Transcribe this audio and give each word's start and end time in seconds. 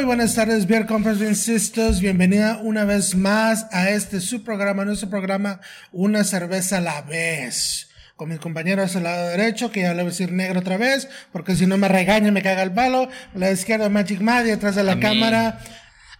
Muy 0.00 0.06
buenas 0.06 0.34
tardes, 0.34 0.66
Beer 0.66 0.86
Bien 1.18 1.36
Sisters. 1.36 2.00
Bienvenida 2.00 2.58
una 2.62 2.86
vez 2.86 3.14
más 3.14 3.66
a 3.70 3.90
este 3.90 4.22
su 4.22 4.42
programa, 4.42 4.86
nuestro 4.86 5.10
programa 5.10 5.60
Una 5.92 6.24
cerveza 6.24 6.78
a 6.78 6.80
la 6.80 7.02
vez. 7.02 7.90
Con 8.16 8.30
mis 8.30 8.38
compañeros 8.38 8.96
al 8.96 9.02
lado 9.02 9.28
derecho, 9.28 9.70
que 9.70 9.82
ya 9.82 9.88
le 9.88 9.96
voy 10.02 10.08
a 10.08 10.12
decir 10.12 10.32
negro 10.32 10.60
otra 10.60 10.78
vez, 10.78 11.06
porque 11.32 11.54
si 11.54 11.66
no 11.66 11.76
me 11.76 11.86
regaña 11.86 12.32
me 12.32 12.40
caga 12.40 12.62
el 12.62 12.72
palo. 12.72 13.10
A 13.34 13.38
la 13.38 13.50
izquierda 13.50 13.90
Magic 13.90 14.22
Mad 14.22 14.46
y 14.46 14.52
atrás 14.52 14.74
de 14.74 14.84
la 14.84 14.92
A 14.92 14.96
mí- 14.96 15.02
cámara. 15.02 15.60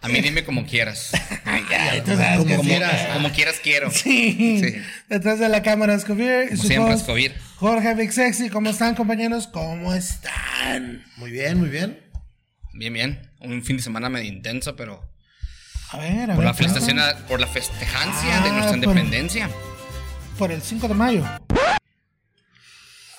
A 0.01 0.07
mí 0.09 0.21
dime 0.21 0.43
como 0.43 0.63
quieras. 0.67 1.09
Ya, 1.71 2.03
tú 2.03 2.11
sabes 2.15 2.37
como, 2.37 2.57
como- 2.57 2.69
quieras. 2.69 3.07
como 3.13 3.31
quieras 3.31 3.55
quiero. 3.63 3.89
Sí. 3.89 4.61
Sí. 4.63 4.75
Detrás 5.09 5.39
de 5.39 5.49
la 5.49 5.63
cámara 5.63 5.95
Escobier. 5.95 6.45
y 6.45 6.49
Como 6.49 6.61
su 6.61 6.67
siempre, 6.67 6.93
host. 6.93 7.09
Jorge 7.55 7.95
Big 7.95 8.11
Sexy. 8.13 8.49
¿Cómo 8.49 8.69
están, 8.69 8.93
compañeros? 8.93 9.47
¿Cómo 9.47 9.91
están? 9.95 11.03
Muy 11.17 11.31
bien, 11.31 11.57
muy 11.57 11.69
bien. 11.69 11.99
Bien, 12.73 12.93
bien. 12.93 13.30
Un 13.41 13.63
fin 13.63 13.77
de 13.77 13.83
semana 13.83 14.09
medio 14.09 14.27
intenso, 14.31 14.75
pero 14.75 15.01
A 15.91 15.97
ver, 15.97 16.31
a 16.31 16.35
por 16.35 16.43
ver. 16.43 16.45
la, 16.45 16.53
festación, 16.53 16.97
cuéntame. 16.97 17.27
por 17.27 17.39
la 17.39 17.47
festejancia 17.47 18.41
de 18.41 18.49
Ah, 18.49 18.53
nuestra 18.53 18.67
por- 18.69 18.75
independencia. 18.97 19.49
Por 20.37 20.51
el 20.51 20.61
5 20.61 20.87
de 20.87 20.93
mayo. 20.93 21.23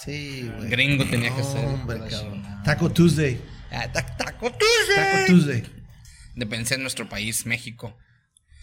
Sí, 0.05 0.51
güey. 0.57 0.69
Gringo 0.69 1.05
tenía 1.07 1.35
que 1.35 1.43
ser. 1.45 1.65
Hombre, 1.65 2.01
cabrón. 2.11 2.63
Taco 2.65 2.91
Tuesday. 2.91 3.41
Ah, 3.71 3.87
tac- 3.93 4.17
taco 4.17 4.51
Tuesday. 4.53 4.97
Taco 4.97 5.27
Tuesday. 5.27 5.63
Dependencia 6.35 6.77
de 6.77 6.83
nuestro 6.83 7.09
país, 7.09 7.47
México. 7.47 7.97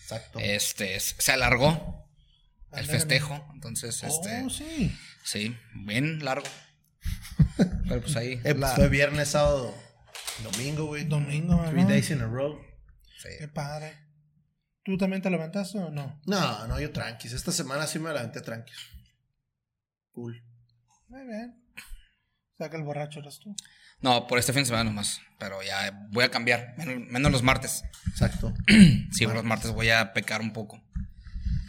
Exacto. 0.01 0.39
Este, 0.39 0.95
es- 0.95 1.15
se 1.17 1.31
alargó 1.31 2.05
el 2.73 2.85
festejo. 2.85 3.47
Entonces, 3.53 4.03
este, 4.03 4.43
Oh, 4.45 4.49
sí. 4.49 4.95
sí, 5.23 5.55
bien 5.73 6.23
largo. 6.25 6.47
Pero 7.87 8.01
pues 8.01 8.15
ahí. 8.17 8.39
Eh, 8.43 8.55
pues, 8.55 8.71
Fue 8.73 8.89
viernes, 8.89 9.29
sábado, 9.29 9.73
domingo, 10.43 10.85
güey. 10.85 11.05
Domingo, 11.05 11.63
Three 11.69 11.85
days 11.85 12.09
in 12.11 12.21
a 12.21 12.27
row. 12.27 12.59
sí. 13.17 13.29
Qué 13.39 13.47
padre. 13.47 13.93
¿Tú 14.83 14.97
también 14.97 15.21
te 15.21 15.29
levantaste 15.29 15.77
o 15.77 15.91
no? 15.91 16.19
No, 16.25 16.67
no, 16.67 16.79
yo 16.79 16.91
tranquis. 16.91 17.33
Esta 17.33 17.51
semana 17.51 17.85
sí 17.85 17.99
me 17.99 18.11
la 18.11 18.21
aventé 18.21 18.41
tranquis. 18.41 18.75
Cool. 20.11 20.41
Muy 21.09 21.25
bien. 21.27 21.55
O 21.77 22.57
sea 22.57 22.69
que 22.69 22.77
el 22.77 22.83
borracho 22.83 23.19
eres 23.19 23.39
tú. 23.39 23.55
No, 24.01 24.25
por 24.27 24.39
este 24.39 24.53
fin 24.53 24.61
de 24.63 24.67
semana 24.67 24.85
nomás. 24.85 25.19
Pero 25.37 25.61
ya 25.61 26.07
voy 26.11 26.23
a 26.23 26.31
cambiar. 26.31 26.73
Menos, 26.77 27.07
menos 27.09 27.31
los 27.31 27.43
martes. 27.43 27.83
Exacto. 28.07 28.53
Sí, 29.11 29.25
los 29.25 29.43
martes 29.43 29.71
voy 29.71 29.89
a 29.89 30.13
pecar 30.13 30.41
un 30.41 30.53
poco. 30.53 30.81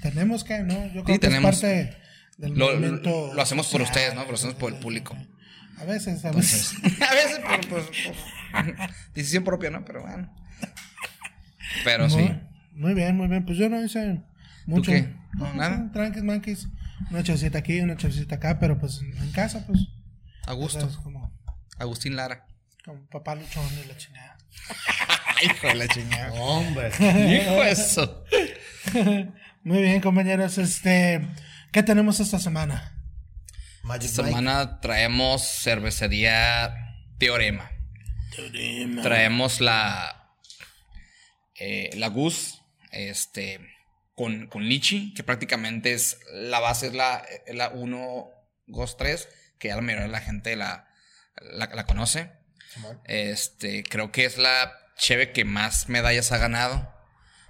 Tenemos 0.02 0.44
que, 0.44 0.60
¿no? 0.60 0.86
Yo 0.86 1.02
creo 1.04 1.06
Sí, 1.06 1.12
que 1.12 1.18
tenemos. 1.18 1.54
es 1.56 1.60
parte 1.60 1.96
del 2.38 2.54
Lo, 2.54 2.66
movimiento. 2.68 3.34
lo 3.34 3.42
hacemos 3.42 3.66
por 3.68 3.82
ustedes, 3.82 4.14
¿no? 4.14 4.24
Lo 4.24 4.34
hacemos 4.34 4.54
por 4.56 4.72
el 4.72 4.78
público. 4.78 5.16
A 5.81 5.84
veces, 5.84 6.25
a 6.25 6.31
veces. 6.33 6.75
a 6.84 7.14
veces 7.14 7.39
por, 7.41 7.69
por- 7.69 7.86
por 7.86 8.91
decisión 9.14 9.45
propia, 9.45 9.70
¿no? 9.70 9.84
Pero 9.84 10.03
bueno. 10.03 10.33
Pero 11.84 12.09
muy, 12.09 12.22
sí. 12.28 12.33
Muy 12.72 12.95
bien, 12.95 13.17
muy 13.17 13.28
bien. 13.28 13.45
Pues 13.45 13.56
yo 13.59 13.69
no 13.69 13.83
hice 13.83 14.20
mucho. 14.67 14.91
qué? 14.91 15.12
No, 15.34 15.53
nada. 15.55 15.91
Tranquis, 15.92 16.22
manquis. 16.22 16.69
Una 17.11 17.22
chavecita 17.22 17.59
aquí, 17.59 17.81
una 17.81 17.97
chavecita 17.97 18.34
acá, 18.37 18.59
pero 18.59 18.78
pues 18.78 19.00
en 19.03 19.31
casa, 19.33 19.64
pues. 19.67 19.81
A 20.47 20.53
gusto. 20.53 20.87
como, 21.03 21.33
Agustín 21.78 22.17
Lara. 22.17 22.47
como 22.84 23.06
papá 23.09 23.34
luchón 23.37 23.65
y 23.84 23.89
la 23.89 23.97
chingada. 23.97 24.37
Hijo 25.42 25.67
de 25.69 25.75
la 25.77 25.89
chingada. 25.89 26.33
Hombre. 26.34 26.91
Hijo 26.98 27.62
eso. 27.65 28.25
Muy 29.65 29.81
bien, 29.83 30.00
compañeros. 30.00 30.59
Este. 30.59 31.27
¿Qué 31.72 31.83
tenemos 31.83 32.19
esta 32.20 32.39
semana? 32.39 32.92
Magic 33.83 34.11
Esta 34.11 34.23
Mike. 34.23 34.34
semana 34.36 34.81
traemos 34.81 35.43
cervecería 35.43 36.75
Teorema. 37.19 37.71
Traemos 39.03 39.60
la. 39.60 40.34
eh, 41.59 41.91
la 41.94 42.09
Gus. 42.09 42.60
Este. 42.91 43.60
Con, 44.15 44.49
con 44.49 44.65
Lichi, 44.65 45.15
que 45.15 45.25
prácticamente 45.25 45.93
es. 45.93 46.19
La 46.32 46.60
base 46.60 46.88
es 46.88 46.94
la, 46.94 47.22
es 47.47 47.54
la 47.54 47.71
1 47.71 48.28
Ghost 48.66 48.99
3, 48.99 49.28
que 49.59 49.69
ya 49.69 49.77
la 49.77 49.83
mayoría 49.83 50.06
de 50.06 50.12
la 50.12 50.21
gente 50.21 50.54
la, 50.56 50.88
la, 51.41 51.66
la 51.66 51.87
conoce. 51.87 52.31
Este, 53.04 53.83
creo 53.83 54.12
que 54.12 54.25
es 54.27 54.37
la 54.38 54.72
cheve 54.97 55.33
que 55.33 55.44
más 55.44 55.88
medallas 55.88 56.33
ha 56.33 56.38
ganado. 56.38 56.93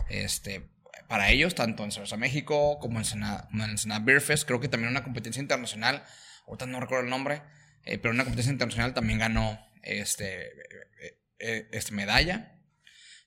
Este, 0.09 0.71
para 1.09 1.31
ellos, 1.31 1.55
tanto 1.57 1.83
en 1.83 1.91
Cerveza 1.91 2.17
México 2.17 2.79
como 2.79 2.95
en 2.95 3.05
Ensenada, 3.05 3.49
como 3.51 3.65
en 3.65 3.71
Ensenada 3.71 4.05
Beer 4.05 4.21
Fest. 4.21 4.47
Creo 4.47 4.61
que 4.61 4.69
también 4.69 4.91
una 4.91 5.03
competencia 5.03 5.41
internacional. 5.43 6.05
Ahorita 6.47 6.67
no 6.67 6.81
recuerdo 6.81 7.05
el 7.05 7.11
nombre. 7.11 7.43
eh, 7.85 7.97
pero 7.99 8.13
una 8.13 8.25
competencia 8.25 8.53
internacional 8.53 8.93
también 8.93 9.19
ganó 9.19 9.59
este, 9.83 10.45
eh, 10.49 11.19
eh, 11.39 11.69
este 11.73 11.93
medalla. 11.93 12.59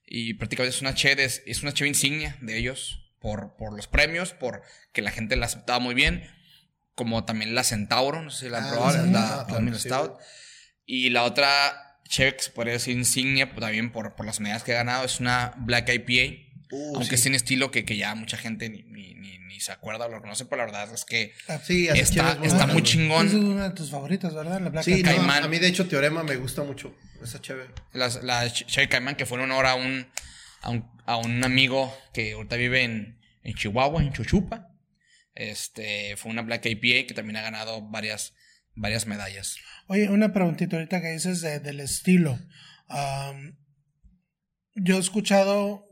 Y 0.06 0.35
prácticamente 0.35 0.75
es 0.75 0.81
una 0.81 0.94
cheve, 0.94 1.16
de- 1.28 1.44
es 1.47 1.63
una 1.63 1.74
cheve 1.74 1.88
insignia 1.90 2.38
de 2.41 2.57
ellos. 2.57 3.00
Por, 3.19 3.56
por 3.56 3.74
los 3.75 3.88
premios, 3.88 4.34
por 4.34 4.62
que 4.91 5.01
la 5.01 5.09
gente 5.12 5.35
la 5.38 5.46
aceptaba 5.47 5.79
muy 5.79 5.96
bien. 5.96 6.29
Como 6.94 7.25
también 7.25 7.56
la 7.56 7.63
Centauro, 7.63 8.22
no 8.22 8.29
sé 8.29 8.46
si 8.46 8.51
la 8.51 8.59
han 8.59 8.66
Ah, 8.66 8.69
probado, 8.72 9.03
sí. 9.06 9.12
la, 9.12 9.41
Ah, 9.41 9.47
la 9.62 9.74
sí, 9.80 9.88
Stout. 9.90 10.19
Y 10.85 11.09
la 11.09 11.24
otra 11.24 12.00
cheve 12.07 12.35
que 12.35 12.44
se 12.44 12.51
podría 12.51 12.74
decir 12.74 12.95
insignia, 12.95 13.50
pues, 13.50 13.62
también 13.62 13.91
por, 13.91 14.16
por 14.16 14.25
las 14.28 14.40
medallas 14.40 14.63
que 14.63 14.74
ha 14.74 14.75
ganado, 14.75 15.03
es 15.06 15.19
una 15.19 15.53
Black 15.57 15.90
IPA. 15.90 16.52
Uh, 16.75 16.95
aunque 16.97 17.17
sí. 17.17 17.22
es 17.23 17.25
un 17.28 17.35
estilo 17.35 17.69
que, 17.72 17.85
que 17.85 17.97
ya 17.97 18.16
mucha 18.16 18.35
gente 18.38 18.67
ni, 18.69 18.81
ni, 18.84 19.13
ni, 19.13 19.38
ni 19.39 19.59
se 19.59 19.72
acuerda 19.72 20.06
o 20.07 20.09
lo 20.09 20.22
conoce, 20.22 20.45
pero 20.45 20.66
la 20.66 20.72
verdad 20.72 20.94
es 20.94 21.06
que 21.06 21.34
Sí, 21.63 21.88
hace 21.88 22.00
está, 22.01 22.39
está 22.44 22.66
muy 22.67 22.81
chingón. 22.81 23.28
Es 23.28 23.34
una 23.35 23.69
de 23.69 23.75
tus 23.75 23.91
favoritas, 23.91 24.34
¿verdad? 24.34 24.59
La 24.59 24.69
Black 24.69 24.83
Sí, 24.83 25.03
no. 25.03 25.09
Caimán. 25.09 25.44
a 25.44 25.47
mí 25.47 25.59
de 25.59 25.67
hecho 25.67 25.88
Teorema 25.88 26.23
me 26.23 26.35
gusta 26.38 26.63
mucho. 26.63 26.95
Esa 27.22 27.39
chévere. 27.39 27.69
Las- 27.94 28.23
La, 28.23 28.51
Chevy 28.51 28.88
Cayman, 28.88 29.16
que 29.16 29.25
fue 29.25 29.38
en 29.38 29.44
honor 29.45 29.66
a 29.67 29.75
un, 29.75 30.07
a 30.62 30.69
un, 30.72 30.89
a 31.06 31.17
un 31.17 31.44
amigo 31.44 31.95
que 32.13 32.33
ahorita 32.33 32.56
vive 32.57 32.83
en, 32.83 33.19
en 33.44 33.53
Chihuahua, 33.53 34.01
en 34.01 34.12
Chuchupa. 34.13 34.69
Este, 35.35 36.16
fue 36.17 36.31
una 36.31 36.41
Black 36.41 36.66
IPA 36.66 37.07
que 37.07 37.13
también 37.16 37.38
ha 37.38 37.41
ganado 37.41 37.81
varias, 37.89 38.33
varias 38.75 39.06
medallas. 39.07 39.57
Oye, 39.88 40.09
una 40.09 40.33
preguntita 40.33 40.75
ahorita 40.78 41.01
que 41.01 41.12
dices 41.12 41.41
de- 41.41 41.59
del 41.59 41.79
estilo. 41.79 42.39
Yo 44.75 44.97
he 44.97 45.00
escuchado 45.00 45.88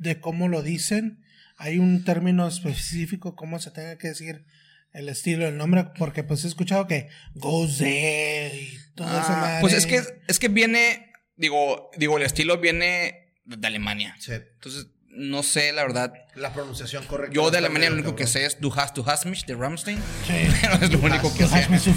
de 0.00 0.18
cómo 0.18 0.48
lo 0.48 0.62
dicen. 0.62 1.22
Hay 1.56 1.78
un 1.78 2.04
término 2.04 2.48
específico, 2.48 3.36
cómo 3.36 3.60
se 3.60 3.70
tenga 3.70 3.96
que 3.98 4.08
decir 4.08 4.44
el 4.92 5.08
estilo, 5.08 5.46
el 5.46 5.56
nombre, 5.56 5.84
porque 5.96 6.24
pues 6.24 6.44
he 6.44 6.48
escuchado 6.48 6.86
que 6.88 7.08
goes 7.34 7.78
there 7.78 8.56
y 8.56 8.78
todo 8.94 9.06
eso. 9.06 9.26
Ah, 9.28 9.58
pues 9.60 9.74
es 9.74 9.86
que, 9.86 10.02
es 10.26 10.38
que 10.38 10.48
viene, 10.48 11.12
digo, 11.36 11.90
digo, 11.96 12.16
el 12.16 12.24
estilo 12.24 12.58
viene 12.58 13.34
de 13.44 13.66
Alemania. 13.66 14.16
Sí. 14.18 14.32
Entonces, 14.32 14.86
no 15.10 15.42
sé, 15.42 15.72
la 15.72 15.82
verdad. 15.82 16.12
La 16.36 16.52
pronunciación 16.52 17.04
correcta. 17.06 17.34
Yo 17.34 17.50
de 17.50 17.58
Alemania 17.58 17.90
lo 17.90 17.96
único 17.96 18.14
que 18.16 18.26
sé 18.26 18.46
es 18.46 18.60
Du 18.60 18.72
hast, 18.74 18.94
du 18.96 19.02
hast 19.08 19.26
mich 19.26 19.44
de 19.46 19.54
Rammstein. 19.54 19.98
Sí. 20.26 20.32
Pero 20.60 20.74
es 20.84 20.90
lo 20.92 20.98
único 20.98 21.34
que 21.36 21.44
Du 21.44 21.54
hast 21.54 21.68
sé. 21.84 21.92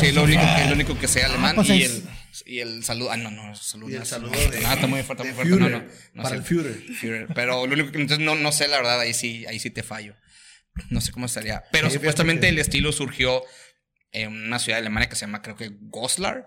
Sí, 0.00 0.12
lo 0.12 0.22
único, 0.24 0.42
que, 0.56 0.64
lo 0.66 0.72
único 0.74 0.98
que 0.98 1.08
sé 1.08 1.22
alemán 1.24 1.54
pues 1.56 1.68
y, 1.70 1.82
es- 1.82 1.90
el, 1.92 2.04
y 2.46 2.60
el 2.60 2.84
saludo. 2.84 3.10
Ah, 3.10 3.16
no, 3.16 3.30
no, 3.30 3.54
saludo. 3.56 3.90
Y 3.90 3.94
el 3.94 4.06
saludo 4.06 4.32
no, 4.32 4.38
de- 4.50 4.60
no, 4.60 4.72
está 4.72 4.86
muy 4.86 5.02
fuerte, 5.02 5.24
muy 5.24 5.32
fuerte. 5.32 5.50
No, 5.50 5.56
Führer, 5.66 5.72
no, 5.82 5.88
no 6.14 6.22
para 6.22 6.28
sé. 6.30 6.34
el 6.36 6.42
Führer. 6.44 6.74
Führer. 7.00 7.26
Pero 7.34 7.66
lo 7.66 7.72
único 7.74 7.90
que 7.92 7.98
entonces 8.00 8.24
no, 8.24 8.34
no 8.34 8.52
sé, 8.52 8.68
la 8.68 8.76
verdad, 8.76 9.00
ahí 9.00 9.14
sí, 9.14 9.44
ahí 9.46 9.58
sí 9.58 9.70
te 9.70 9.82
fallo. 9.82 10.14
No 10.90 11.00
sé 11.02 11.12
cómo 11.12 11.26
estaría. 11.26 11.64
Pero 11.70 11.88
Sí, 11.90 11.96
supuestamente 11.96 12.48
el 12.48 12.58
estilo 12.58 12.92
surgió 12.92 13.42
en 14.12 14.28
una 14.30 14.58
ciudad 14.58 14.76
de 14.76 14.82
Alemania 14.82 15.08
que 15.08 15.16
se 15.16 15.22
llama, 15.22 15.42
creo 15.42 15.56
que 15.56 15.70
Goslar, 15.72 16.46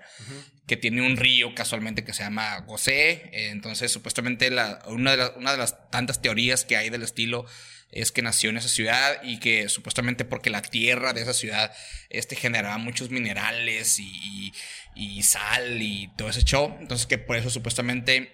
que 0.68 0.78
tiene 0.78 1.02
un 1.06 1.18
río 1.18 1.53
casualmente 1.56 2.03
que 2.03 2.14
se 2.14 2.24
llama 2.24 2.58
Gosé. 2.59 3.30
Entonces, 3.34 3.92
supuestamente 3.92 4.50
la- 4.52 4.81
una, 4.88 5.12
de 5.12 5.18
las, 5.18 5.31
una 5.36 5.52
de 5.52 5.58
las 5.58 5.90
tantas 5.90 6.22
teorías 6.22 6.63
que 6.66 6.78
hay 6.78 6.89
del 6.89 7.01
estilo 7.04 7.45
es 7.92 8.12
que 8.12 8.22
nació 8.22 8.50
en 8.50 8.57
esa 8.57 8.68
ciudad 8.68 9.22
y 9.24 9.39
que 9.39 9.69
supuestamente 9.69 10.25
porque 10.25 10.50
la 10.50 10.62
tierra 10.62 11.13
de 11.13 11.22
esa 11.22 11.34
ciudad 11.34 11.72
este, 12.10 12.36
generaba 12.36 12.78
muchos 12.78 13.10
minerales 13.10 14.00
y, 14.00 14.04
y- 14.06 14.54
y 15.18 15.24
sal 15.24 15.81
y 15.81 16.10
todo 16.18 16.30
ese 16.30 16.44
show. 16.44 16.75
Entonces, 16.80 17.07
que 17.07 17.18
por 17.18 17.36
eso 17.38 17.50
supuestamente, 17.50 18.31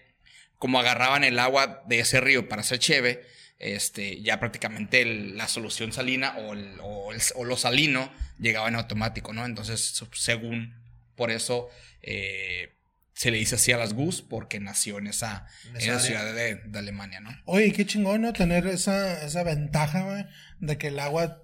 como 0.57 0.79
agarraban 0.79 1.23
el 1.23 1.39
agua 1.39 1.83
de 1.87 1.99
ese 1.99 2.19
río 2.21 2.47
para 2.49 2.61
hacer 2.61 2.79
cheve, 2.79 3.25
este, 3.61 4.21
ya 4.21 4.39
prácticamente 4.39 5.01
el- 5.01 5.37
la 5.37 5.47
solución 5.47 5.93
salina 5.93 6.35
o, 6.37 6.53
el- 6.53 6.77
o 6.81 7.13
el- 7.13 7.21
o 7.35 7.45
lo 7.45 7.57
salino 7.57 8.11
llegaba 8.39 8.67
en 8.67 8.75
automático, 8.75 9.33
¿no? 9.33 9.45
Entonces, 9.45 10.03
según 10.13 10.75
por 11.15 11.31
eso 11.31 11.69
eh, 12.01 12.73
se 13.13 13.29
le 13.29 13.37
dice 13.37 13.55
así 13.55 13.71
a 13.71 13.77
las 13.77 13.93
Gus, 13.93 14.23
porque 14.23 14.59
nació 14.59 14.97
en 14.97 15.05
esa, 15.07 15.45
En 15.69 15.77
esa 15.77 15.99
ciudad 15.99 16.33
de, 16.33 16.55
de 16.55 16.79
Alemania, 16.79 17.19
¿no? 17.19 17.29
Oye, 17.45 17.71
qué 17.71 17.85
chingón, 17.85 18.21
¿no? 18.21 18.33
Tener 18.33 18.65
esa, 18.65 19.23
esa 19.23 19.43
ventaja, 19.43 20.01
güey, 20.03 20.25
de 20.59 20.77
que 20.79 20.87
el 20.87 20.99
agua 20.99 21.43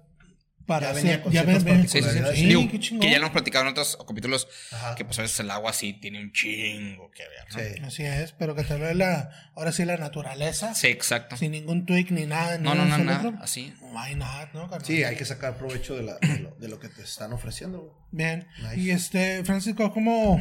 para 0.68 0.88
Ya 0.88 0.92
venía 0.92 1.10
hacer- 1.14 1.22
con 1.24 1.32
ya 1.32 1.42
ven- 1.42 1.64
ven- 1.64 1.88
Sí, 1.88 2.00
sí, 2.02 2.08
sí. 2.34 2.46
Digo, 2.46 2.68
qué 2.70 2.78
chingón. 2.78 3.00
que 3.00 3.10
ya 3.10 3.18
lo 3.18 3.24
hemos 3.24 3.32
platicado 3.32 3.64
en 3.64 3.70
otros 3.72 3.98
capítulos, 4.06 4.46
Ajá. 4.70 4.94
que 4.94 5.04
pues 5.04 5.18
a 5.18 5.22
veces 5.22 5.40
el 5.40 5.50
agua 5.50 5.72
sí 5.72 5.94
tiene 5.94 6.20
un 6.20 6.30
chingo 6.30 7.10
que 7.10 7.24
ver, 7.24 7.46
¿no? 7.50 7.58
Sí. 7.58 7.82
Así 7.84 8.02
es, 8.04 8.32
pero 8.32 8.54
que 8.54 8.62
te 8.62 8.74
ve 8.76 8.94
la, 8.94 9.50
ahora 9.56 9.72
sí 9.72 9.84
la 9.84 9.96
naturaleza, 9.96 10.74
Sí, 10.74 10.86
exacto. 10.86 11.36
sin 11.36 11.50
ningún 11.52 11.86
tweak 11.86 12.10
ni 12.12 12.26
nada. 12.26 12.58
No, 12.58 12.74
no, 12.76 12.84
no, 12.84 12.98
nada, 12.98 13.28
otro. 13.30 13.42
así. 13.42 13.74
Why 13.80 14.14
not, 14.14 14.52
¿no? 14.54 14.68
carnal? 14.68 14.84
Sí, 14.86 15.02
hay 15.02 15.16
que 15.16 15.24
sacar 15.24 15.56
provecho 15.56 15.96
de, 15.96 16.02
la- 16.04 16.18
de 16.20 16.38
lo, 16.40 16.50
de 16.56 16.68
lo 16.68 16.78
que 16.78 16.88
te 16.88 17.02
están 17.02 17.32
ofreciendo. 17.32 17.98
Bien. 18.12 18.46
Nice. 18.62 18.78
Y 18.80 18.90
este, 18.90 19.42
Francisco, 19.44 19.92
¿cómo, 19.92 20.40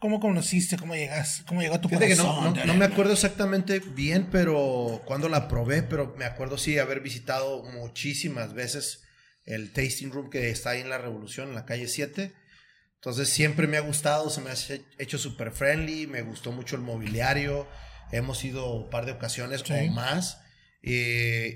¿Cómo 0.00 0.18
conociste? 0.18 0.78
¿Cómo 0.78 0.94
llegas? 0.94 1.42
¿Cómo 1.46 1.60
llegó 1.60 1.74
a 1.74 1.80
tu 1.82 1.90
Fíjate 1.90 2.08
que 2.08 2.16
corazón? 2.16 2.54
no, 2.54 2.54
no, 2.54 2.64
no 2.64 2.72
me 2.74 2.86
acuerdo 2.86 3.12
exactamente 3.12 3.80
bien, 3.80 4.28
pero 4.32 5.02
cuando 5.04 5.28
la 5.28 5.46
probé, 5.46 5.82
pero 5.82 6.14
me 6.16 6.24
acuerdo 6.24 6.56
sí 6.56 6.78
haber 6.78 7.00
visitado 7.00 7.62
muchísimas 7.64 8.54
veces 8.54 9.02
el 9.46 9.72
tasting 9.72 10.10
room 10.10 10.30
que 10.30 10.50
está 10.50 10.70
ahí 10.70 10.80
en 10.80 10.88
la 10.90 10.98
Revolución, 10.98 11.48
en 11.48 11.54
la 11.54 11.64
calle 11.66 11.88
7. 11.88 12.32
Entonces 12.96 13.28
siempre 13.30 13.66
me 13.66 13.76
ha 13.78 13.80
gustado, 13.80 14.28
se 14.30 14.40
me 14.42 14.50
ha 14.50 14.54
hecho 14.98 15.16
súper 15.18 15.52
friendly, 15.52 16.06
me 16.06 16.22
gustó 16.22 16.52
mucho 16.52 16.76
el 16.76 16.82
mobiliario, 16.82 17.66
hemos 18.12 18.44
ido 18.44 18.72
un 18.74 18.90
par 18.90 19.06
de 19.06 19.12
ocasiones 19.12 19.62
Sí. 19.64 19.72
o 19.72 19.92
más. 19.92 20.42
Y, 20.82 20.92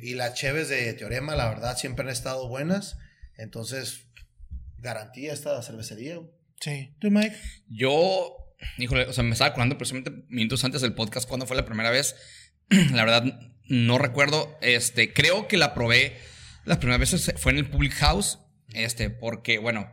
y 0.08 0.14
las 0.14 0.34
cheves 0.34 0.68
de 0.68 0.92
Teorema, 0.94 1.34
la 1.36 1.48
verdad, 1.48 1.76
siempre 1.76 2.04
han 2.04 2.10
estado 2.10 2.48
buenas. 2.48 2.96
Entonces, 3.36 4.06
garantía 4.78 5.32
esta 5.32 5.60
cervecería. 5.62 6.20
Sí. 6.60 6.94
¿Tú, 7.00 7.10
Mike? 7.10 7.36
Yo, 7.68 8.36
híjole, 8.78 9.04
o 9.06 9.12
sea, 9.12 9.24
me 9.24 9.32
estaba 9.32 9.50
acordando 9.50 9.76
precisamente 9.78 10.12
minutos 10.28 10.64
antes 10.64 10.80
del 10.82 10.94
podcast 10.94 11.28
cuando 11.28 11.46
fue 11.46 11.56
la 11.56 11.64
primera 11.66 11.90
vez. 11.90 12.16
la 12.92 13.04
verdad, 13.04 13.24
no 13.68 13.98
recuerdo. 13.98 14.56
Este, 14.62 15.12
creo 15.12 15.48
que 15.48 15.56
la 15.56 15.74
probé 15.74 16.16
las 16.64 16.78
primeras 16.78 17.00
veces 17.00 17.34
fue 17.38 17.52
en 17.52 17.58
el 17.58 17.68
Public 17.70 17.92
House. 17.94 18.38
Este, 18.72 19.10
porque, 19.10 19.58
bueno, 19.58 19.90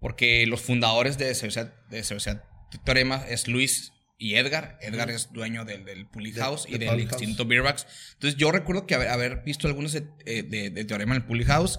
porque 0.00 0.46
los 0.46 0.60
fundadores 0.60 1.18
de 1.18 1.34
Cervecería, 1.34 1.74
de 1.90 2.02
Cervecería 2.02 2.42
Teorema 2.84 3.24
es 3.28 3.46
Luis 3.48 3.92
y 4.18 4.34
Edgar. 4.34 4.78
Edgar 4.80 5.10
es 5.10 5.32
dueño 5.32 5.64
del, 5.64 5.84
del 5.84 6.06
Public 6.08 6.34
De- 6.34 6.40
House 6.40 6.66
y 6.68 6.72
de 6.72 6.78
del 6.78 6.88
Public 6.88 7.08
extinto 7.12 7.44
Beerbacks. 7.44 7.86
Entonces, 8.14 8.38
yo 8.38 8.50
recuerdo 8.50 8.86
que 8.86 8.94
haber, 8.94 9.08
haber 9.08 9.42
visto 9.44 9.68
algunos 9.68 9.92
de, 9.92 10.06
eh, 10.24 10.42
de- 10.42 10.70
de 10.70 10.84
Teorema 10.84 11.14
en 11.14 11.22
el 11.22 11.26
Public 11.26 11.46
House. 11.46 11.78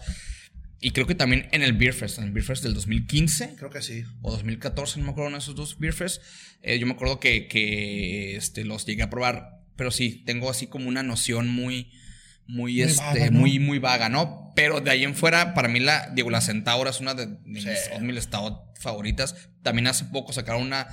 Y 0.79 0.91
creo 0.91 1.07
que 1.07 1.15
también 1.15 1.49
en 1.51 1.63
el 1.63 1.73
Beer 1.73 1.93
Fest, 1.93 2.19
en 2.19 2.25
el 2.25 2.31
Beer 2.31 2.45
Fest 2.45 2.61
del 2.63 2.75
2015 2.75 3.55
Creo 3.57 3.71
que 3.71 3.81
sí. 3.81 4.03
o 4.21 4.31
2014, 4.31 4.99
no 4.99 5.05
me 5.05 5.11
acuerdo, 5.11 5.29
uno 5.29 5.37
de 5.37 5.41
esos 5.41 5.55
dos 5.55 5.79
Beer 5.79 5.93
Fest. 5.93 6.21
Eh, 6.61 6.77
yo 6.77 6.85
me 6.85 6.93
acuerdo 6.93 7.19
que, 7.19 7.47
que 7.47 8.35
este, 8.35 8.63
los 8.63 8.85
llegué 8.85 9.01
a 9.01 9.09
probar, 9.09 9.63
pero 9.75 9.89
sí, 9.89 10.23
tengo 10.25 10.51
así 10.51 10.67
como 10.67 10.87
una 10.87 11.01
noción 11.01 11.49
muy, 11.49 11.91
muy, 12.47 12.73
Muy 12.73 12.81
este, 12.81 13.01
vaga, 13.03 13.29
¿no? 13.29 13.39
muy, 13.39 13.59
muy 13.59 13.79
vaga, 13.79 14.09
¿no? 14.09 14.51
Pero 14.55 14.81
de 14.81 14.89
ahí 14.91 15.03
en 15.03 15.15
fuera, 15.15 15.53
para 15.53 15.67
mí 15.67 15.79
la, 15.79 16.09
digo, 16.13 16.29
la 16.29 16.41
Centaura 16.41 16.89
es 16.89 16.99
una 16.99 17.13
de, 17.13 17.27
mis 17.45 17.63
Sí. 17.63 18.21
Stout 18.21 18.77
favoritas. 18.79 19.35
También 19.63 19.87
hace 19.87 20.05
poco 20.05 20.33
sacaron 20.33 20.63
una, 20.63 20.87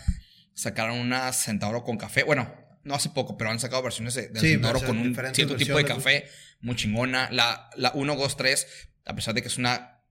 sacaron 0.53 0.99
una 0.99 1.33
Centauro 1.33 1.85
con 1.85 1.97
café. 1.97 2.25
Bueno, 2.25 2.53
no 2.83 2.95
hace 2.95 3.09
poco, 3.11 3.37
pero 3.37 3.51
han 3.51 3.61
sacado 3.61 3.83
versiones 3.83 4.15
de, 4.15 4.29
de 4.29 4.41
Sí, 4.41 4.49
Centauro 4.53 4.81
con 4.83 4.99
un 4.99 5.15
cierto 5.33 5.57
tipo 5.57 5.77
de 5.79 5.85
café 5.85 6.27
muy 6.61 6.77
chingona. 6.77 7.29
La, 7.31 7.71
la 7.77 7.93
1 7.95 8.15
Ghost 8.17 8.37
3, 8.39 8.67
a 9.07 9.15
pesar 9.15 9.35
de 9.35 9.43
que 9.43 9.49
es 9.49 9.59
una 9.59 10.03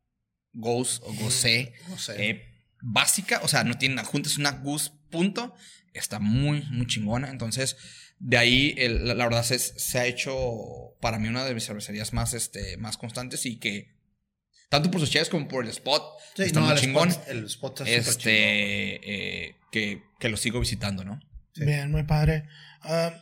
Ghost 0.53 1.01
o 1.03 1.13
Gose, 1.13 1.73
No 1.89 1.97
sé. 1.97 2.29
eh, 2.29 2.49
básica, 2.81 3.39
o 3.43 3.47
sea, 3.47 3.63
no 3.63 3.77
tiene 3.77 3.99
adjunta, 3.99 4.29
es 4.29 4.37
una 4.37 4.51
Goose 4.51 4.91
punto. 5.09 5.55
Está 5.93 6.19
muy, 6.19 6.61
muy 6.71 6.87
chingona. 6.87 7.29
Entonces, 7.29 7.77
de 8.25 8.37
ahí, 8.37 8.73
el- 8.77 9.05
la, 9.07 9.13
la 9.15 9.25
verdad, 9.25 9.43
se, 9.43 9.59
se 9.59 9.99
ha 9.99 10.05
hecho 10.05 10.95
para 11.01 11.19
mí 11.19 11.27
una 11.27 11.43
de 11.43 11.53
mis 11.53 11.65
cervecerías 11.65 12.13
más, 12.13 12.33
este, 12.33 12.77
más 12.77 12.97
constantes 12.97 13.45
y 13.45 13.59
que, 13.59 13.97
tanto 14.69 14.89
por 14.89 15.01
sus 15.01 15.11
cheves 15.11 15.29
como 15.29 15.47
por 15.47 15.63
el 15.65 15.69
spot, 15.71 16.03
Sí, 16.35 16.43
está 16.43 16.59
no, 16.61 16.67
muy 16.67 16.75
el 16.75 16.79
chingón. 16.81 17.09
spot- 17.09 17.27
el 17.29 17.45
spot 17.45 17.81
está 17.81 17.83
súper 17.85 18.03
chingón. 18.03 18.17
Este, 18.17 19.45
eh, 19.49 19.55
que, 19.71 20.03
que 20.19 20.29
lo 20.29 20.37
sigo 20.37 20.59
visitando, 20.61 21.03
¿no? 21.03 21.19
Sí. 21.53 21.65
Bien, 21.65 21.91
muy 21.91 22.03
padre. 22.03 22.45
Ah, 22.81 23.13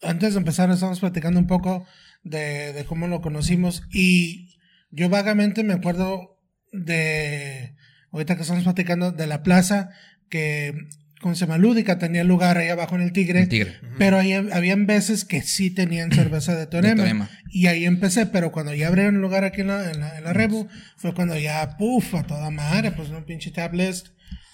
antes 0.00 0.32
de 0.32 0.38
empezar, 0.38 0.70
estamos 0.70 0.98
platicando 1.00 1.38
un 1.38 1.46
poco 1.46 1.86
de, 2.24 2.72
de 2.72 2.84
cómo 2.86 3.06
lo 3.08 3.20
conocimos 3.20 3.82
y 3.92 4.56
yo 4.90 5.08
vagamente 5.10 5.62
me 5.62 5.74
acuerdo 5.74 6.40
de, 6.72 7.76
ahorita 8.12 8.36
que 8.36 8.42
estamos 8.42 8.64
platicando, 8.64 9.12
de 9.12 9.26
la 9.26 9.42
plaza 9.42 9.90
que, 10.30 10.72
¿cómo 11.22 11.34
se 11.34 11.46
llama? 11.46 11.56
Lúdica 11.56 11.98
tenía 11.98 12.22
lugar 12.24 12.58
ahí 12.58 12.68
abajo 12.68 12.96
en 12.96 13.00
el 13.02 13.12
Tigre. 13.12 13.40
El 13.42 13.48
tigre. 13.48 13.76
Ujú. 13.82 13.92
Pero 13.98 14.18
ahí 14.18 14.32
habían 14.34 14.86
veces 14.86 15.24
que 15.24 15.40
sí 15.40 15.70
tenían 15.70 16.12
cerveza 16.12 16.52
de 16.52 16.60
de 16.60 16.66
Teorema. 16.66 16.96
Teorema. 16.96 17.30
Y 17.50 17.66
ahí 17.68 17.84
empecé, 17.86 18.26
pero 18.26 18.52
cuando 18.52 18.74
ya 18.74 18.88
abrieron 18.88 19.14
el 19.14 19.20
lugar 19.22 19.44
aquí 19.44 19.62
en 19.62 19.68
la, 19.68 19.90
en 19.90 20.00
la, 20.00 20.18
en 20.18 20.24
la 20.24 20.32
Rebu, 20.34 20.68
fue 20.98 21.14
cuando 21.14 21.38
ya, 21.38 21.76
puf, 21.78 22.14
a 22.14 22.24
toda 22.24 22.50
madre, 22.50 22.92
pues 22.92 23.08
un 23.08 23.24
pinche 23.24 23.50
tablet 23.50 24.04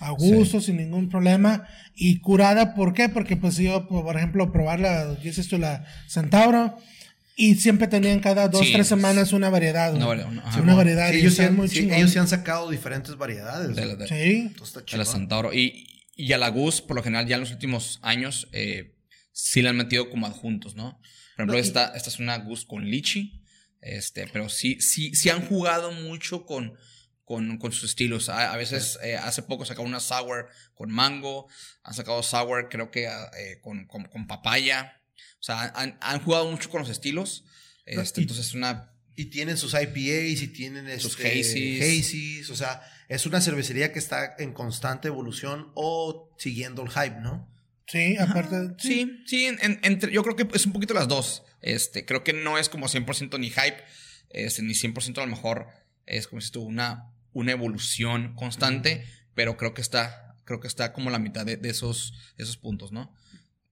a 0.00 0.10
gusto, 0.10 0.60
sin 0.60 0.76
ningún 0.76 1.08
problema. 1.08 1.66
Y 1.96 2.20
curada, 2.20 2.74
¿por 2.74 2.94
qué? 2.94 3.08
Porque 3.08 3.36
pues 3.36 3.56
yo, 3.56 3.88
por 3.88 4.16
ejemplo, 4.16 4.52
probar 4.52 4.78
la, 4.78 5.14
dices 5.14 5.48
tú, 5.48 5.58
la 5.58 5.84
Centauro, 6.08 6.76
y 7.36 7.54
siempre 7.54 7.86
tenían 7.86 8.18
cada 8.20 8.48
dos, 8.48 8.62
Sí, 8.66 8.72
tres 8.72 8.88
pues, 8.88 9.00
semanas 9.00 9.32
una 9.32 9.48
variedad. 9.48 9.94
una 9.94 10.06
güey. 10.06 10.18
variedad, 10.18 10.32
una- 10.32 10.42
Sí, 10.42 10.48
ajá. 10.48 10.62
una 10.62 10.74
variedad. 10.74 11.10
Sí, 11.10 11.16
y 11.16 11.20
ellos, 11.20 11.34
sí 11.34 11.42
han, 11.42 11.56
muy 11.56 11.68
sí, 11.68 11.76
chingón. 11.76 11.96
ellos 11.98 12.10
sí 12.10 12.18
han 12.18 12.26
sacado 12.28 12.68
diferentes 12.70 13.16
variedades. 13.16 13.76
De 13.76 13.86
la- 13.86 13.94
de- 13.96 14.08
Sí. 14.08 14.14
Entonces 14.48 14.76
está 14.76 14.90
de 14.96 14.98
la. 14.98 15.04
Centauro. 15.04 15.52
Y, 15.54 15.86
y 16.18 16.32
a 16.34 16.38
la 16.38 16.48
Gus, 16.50 16.82
por 16.82 16.96
lo 16.96 17.02
general, 17.02 17.26
ya 17.26 17.36
en 17.36 17.40
los 17.42 17.50
últimos 17.52 17.98
años, 18.02 18.48
eh, 18.52 18.94
sí 19.32 19.62
la 19.62 19.70
han 19.70 19.76
metido 19.78 20.10
como 20.10 20.26
adjuntos, 20.26 20.74
¿no? 20.74 21.00
Por 21.36 21.44
ejemplo, 21.44 21.58
esta, 21.58 21.96
esta 21.96 22.10
es 22.10 22.18
una 22.18 22.36
Gus 22.38 22.64
con 22.66 22.84
lichi. 22.90 23.40
Este, 23.80 24.26
pero 24.26 24.48
sí, 24.48 24.80
sí, 24.80 25.14
sí 25.14 25.30
han 25.30 25.46
jugado 25.46 25.92
mucho 25.92 26.44
con, 26.44 26.76
con, 27.24 27.58
con 27.58 27.70
sus 27.72 27.90
estilos. 27.90 28.28
A, 28.28 28.52
a 28.52 28.56
veces, 28.56 28.98
eh, 29.02 29.16
hace 29.16 29.42
poco 29.44 29.64
sacaron 29.64 29.86
una 29.88 30.00
sour 30.00 30.48
con 30.74 30.90
mango. 30.90 31.46
Han 31.84 31.94
sacado 31.94 32.22
sour, 32.24 32.68
creo 32.68 32.90
que 32.90 33.04
eh, 33.06 33.60
con, 33.62 33.86
con, 33.86 34.04
con 34.06 34.26
papaya. 34.26 35.00
O 35.40 35.42
sea, 35.44 35.72
han, 35.76 35.96
han 36.00 36.20
jugado 36.20 36.50
mucho 36.50 36.68
con 36.70 36.80
los 36.80 36.90
estilos. 36.90 37.44
Este, 37.86 38.20
y- 38.20 38.24
entonces 38.24 38.46
es 38.48 38.54
una 38.54 38.92
Y 39.14 39.26
tienen 39.26 39.56
sus 39.56 39.72
IPAs 39.74 40.42
y 40.42 40.48
tienen 40.48 41.00
Sus 41.00 41.12
este, 41.20 41.40
hazies. 41.40 41.80
hazies, 42.06 42.50
O 42.50 42.56
sea, 42.56 42.82
es 43.08 43.26
una 43.26 43.40
cervecería 43.40 43.92
que 43.92 43.98
está 43.98 44.36
en 44.38 44.52
constante 44.52 45.08
evolución 45.08 45.70
o 45.74 46.30
siguiendo 46.38 46.82
el 46.82 46.90
hype, 46.90 47.20
¿no? 47.20 47.48
Sí, 47.86 48.16
aparte. 48.18 48.74
Sí, 48.78 49.22
sí, 49.26 49.46
en- 49.46 49.58
en- 49.62 49.80
entre, 49.82 50.12
yo 50.12 50.22
creo 50.22 50.36
que 50.36 50.46
es 50.54 50.66
un 50.66 50.72
poquito 50.72 50.92
las 50.94 51.08
dos. 51.08 51.42
Este, 51.62 52.04
creo 52.04 52.22
que 52.22 52.32
no 52.34 52.58
es 52.58 52.68
como 52.68 52.86
100% 52.86 53.38
ni 53.38 53.48
hype, 53.50 53.82
este, 54.30 54.62
ni 54.62 54.74
100% 54.74 55.18
a 55.22 55.24
lo 55.24 55.30
mejor 55.30 55.68
es 56.06 56.28
como 56.28 56.40
si 56.42 56.50
tuvo 56.52 56.66
una, 56.66 57.10
una 57.32 57.52
evolución 57.52 58.34
constante, 58.34 59.04
pero 59.34 59.56
creo 59.56 59.72
que 59.74 59.80
está, 59.80 60.36
creo 60.44 60.60
que 60.60 60.68
está 60.68 60.92
como 60.92 61.08
la 61.10 61.18
mitad 61.18 61.46
de, 61.46 61.56
de 61.56 61.70
esos, 61.70 62.12
esos 62.36 62.56
puntos, 62.58 62.92
¿no? 62.92 63.12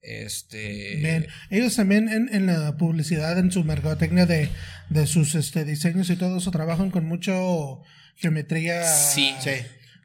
Este. 0.06 0.96
Bien. 0.96 1.26
Ellos 1.50 1.74
también 1.76 2.08
en, 2.08 2.28
en 2.32 2.46
la 2.46 2.76
publicidad, 2.76 3.38
en 3.38 3.50
su 3.50 3.64
mercadotecnia 3.64 4.24
de, 4.26 4.48
de 4.88 5.06
sus 5.06 5.34
este, 5.34 5.64
diseños 5.64 6.08
y 6.10 6.16
todo 6.16 6.38
eso, 6.38 6.50
trabajan 6.50 6.90
con 6.90 7.04
mucho 7.06 7.82
geometría. 8.16 8.84
Sí. 8.84 9.34
Sí. 9.40 9.50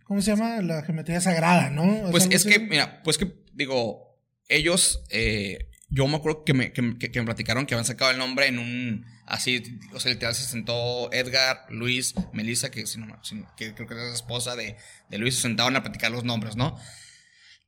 ¿Cómo 0.06 0.22
se 0.22 0.32
llama? 0.32 0.62
La 0.62 0.84
geometría 0.84 1.22
sagrada, 1.22 1.70
¿no? 1.70 2.10
Pues 2.12 2.28
es 2.32 2.46
así. 2.46 2.50
que, 2.50 2.60
mira, 2.60 3.02
pues 3.04 3.18
que, 3.18 3.32
digo, 3.54 4.20
ellos, 4.50 5.04
eh, 5.10 5.70
yo 5.90 6.08
me 6.08 6.18
acuerdo 6.18 6.44
que 6.44 6.54
me, 6.54 6.74
que, 6.74 6.82
me- 6.82 6.98
que 6.98 7.10
me 7.20 7.26
platicaron 7.26 7.66
que 7.66 7.76
habían 7.76 7.86
sacado 7.86 8.12
el 8.12 8.18
nombre 8.18 8.48
en 8.48 8.60
un, 8.60 9.06
así, 9.26 9.64
o 9.94 10.00
sea, 10.02 10.12
literal 10.12 10.36
se 10.36 10.44
sentó 10.44 11.12
Edgar, 11.14 11.66
Luis, 11.70 12.14
Melissa, 12.34 12.72
que, 12.72 12.86
si 12.88 13.00
no- 13.00 13.18
si- 13.24 13.44
que 13.56 13.74
creo 13.74 13.88
que 13.88 13.94
era 13.94 14.04
la 14.08 14.14
esposa 14.14 14.56
de, 14.58 14.76
de 15.10 15.18
Luis, 15.18 15.36
se 15.36 15.42
sentaban 15.44 15.76
a 15.78 15.84
platicar 15.84 16.12
los 16.12 16.26
nombres, 16.26 16.58
¿no? 16.58 16.78